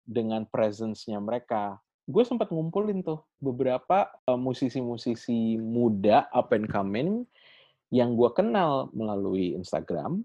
[0.04, 1.80] dengan presence-nya mereka.
[2.04, 7.24] Gue sempat ngumpulin tuh beberapa eh, musisi-musisi muda up and coming
[7.88, 10.20] yang gue kenal melalui Instagram.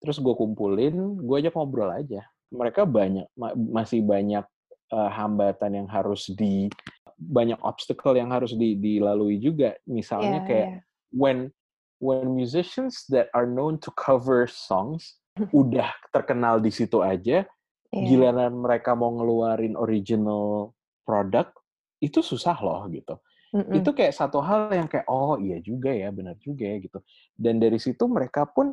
[0.00, 2.24] Terus gue kumpulin, gue ajak ngobrol aja.
[2.48, 4.46] Mereka banyak ma- masih banyak
[4.94, 6.72] eh, hambatan yang harus di
[7.18, 9.76] banyak obstacle yang harus di- dilalui juga.
[9.84, 10.80] Misalnya Iya, kayak iya.
[11.12, 11.38] when
[12.02, 15.22] when musicians that are known to cover songs
[15.54, 17.46] udah terkenal di situ aja,
[17.92, 18.08] Iya.
[18.08, 20.72] giliran mereka mau ngeluarin original
[21.04, 21.52] product
[22.00, 23.20] itu susah loh gitu.
[23.52, 23.84] Mm-mm.
[23.84, 27.04] Itu kayak satu hal yang kayak oh iya juga ya, benar juga ya gitu.
[27.36, 28.72] Dan dari situ mereka pun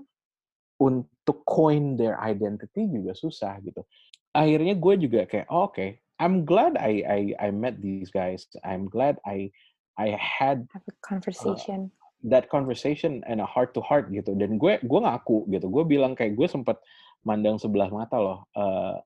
[0.79, 3.83] untuk coin their identity juga susah gitu.
[4.31, 8.47] Akhirnya gue juga kayak oh, oke, I'm glad I I I met these guys.
[8.63, 9.51] I'm glad I
[9.99, 11.91] I had Have a conversation.
[12.23, 16.13] That conversation and a heart to heart gitu dan gue gue ngaku gitu gue bilang
[16.17, 16.79] kayak gue sempat
[17.23, 18.39] mandang sebelah mata loh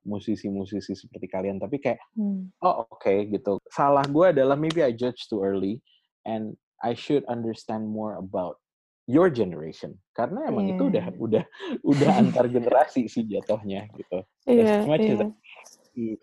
[0.05, 2.49] musisi musisi-musisi seperti kalian tapi kayak hmm.
[2.61, 5.81] oh oke okay, gitu salah gue adalah maybe I judge too early
[6.25, 8.61] and I should understand more about
[9.09, 10.73] your generation karena emang yeah.
[10.77, 11.19] itu udah iya.
[11.19, 11.43] udah
[11.83, 15.13] udah antar generasi sih jatuhnya gitu yeah, as much yeah.
[15.19, 16.17] as to,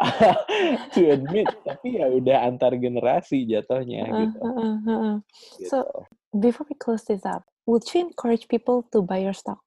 [0.94, 4.38] to admit tapi ya udah antar generasi jatuhnya uh, gitu.
[4.42, 5.16] Uh, uh, uh.
[5.58, 5.68] gitu.
[5.70, 5.76] So
[6.36, 9.60] before we close this up, would you encourage people to buy your stock?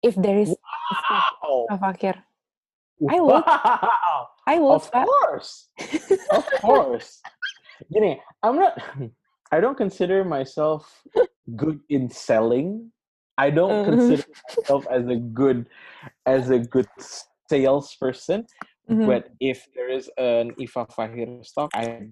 [0.00, 1.66] If there is wow.
[1.68, 2.24] a Fakir.
[3.08, 3.44] I would.
[4.46, 4.76] I would.
[4.76, 5.68] Of course.
[6.32, 7.20] of course.
[7.88, 8.76] Gini, I'm not
[9.52, 11.02] I don't consider myself
[11.56, 12.92] good in selling.
[13.38, 13.90] I don't uh-huh.
[13.90, 14.24] consider
[14.56, 15.66] myself as a good
[16.26, 16.88] as a good
[17.50, 18.46] salesperson.
[18.86, 19.06] Mm-hmm.
[19.06, 22.10] But if there is an Ifa Fahir stock, I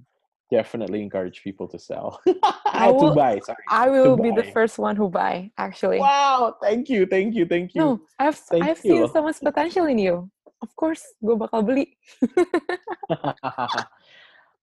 [0.51, 2.21] definitely encourage people to sell.
[2.67, 3.39] I will, to buy.
[3.45, 3.65] Sorry.
[3.71, 4.43] I will be buy.
[4.43, 5.51] the first one who buy.
[5.59, 5.99] Actually.
[5.99, 6.57] Wow!
[6.63, 7.81] Thank you, thank you, thank you.
[7.81, 9.07] No, I've thank I've you.
[9.07, 10.31] seen so much potential in you.
[10.63, 11.95] Of course, gue bakal beli.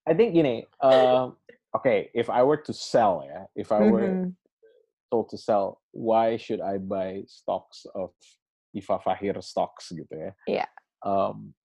[0.05, 1.31] I think gini, uh,
[1.75, 4.29] okay, if I were to sell, yeah, if I were mm-hmm.
[5.09, 8.11] told to sell, why should I buy stocks of
[8.75, 10.31] Ifa Fahir stocks gitu ya?
[10.45, 10.69] Yeah.
[11.01, 11.55] Um,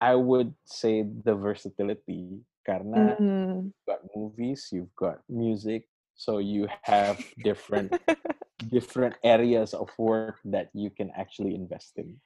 [0.00, 3.72] I would say the versatility karena mm-hmm.
[3.72, 7.96] you've got movies, you've got music, so you have different
[8.74, 12.16] different areas of work that you can actually invest in.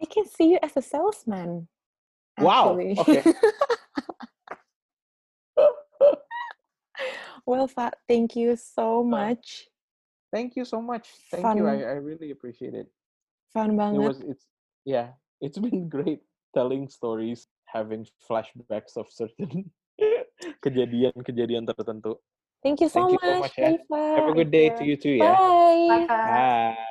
[0.00, 1.68] I can see you as a salesman.
[2.36, 2.96] Actually.
[2.96, 3.04] Wow.
[3.04, 3.22] Okay.
[7.46, 9.66] Well, Fat, thank you so uh, much.
[10.32, 11.08] Thank you so much.
[11.30, 11.56] Thank Fun.
[11.58, 11.66] you.
[11.66, 12.88] I, I really appreciate it.
[13.52, 14.00] Fun banget.
[14.00, 14.44] It was it's
[14.84, 16.24] yeah, it's been great
[16.56, 19.70] telling stories, having flashbacks of certain
[20.64, 22.16] kejadian-kejadian tertentu.
[22.62, 23.22] Thank you so Thank much.
[23.22, 23.70] You so much ya.
[24.16, 25.34] Have a good day to you too ya.
[25.34, 26.06] Bye.
[26.06, 26.26] Bye.
[26.26, 26.88] Bye.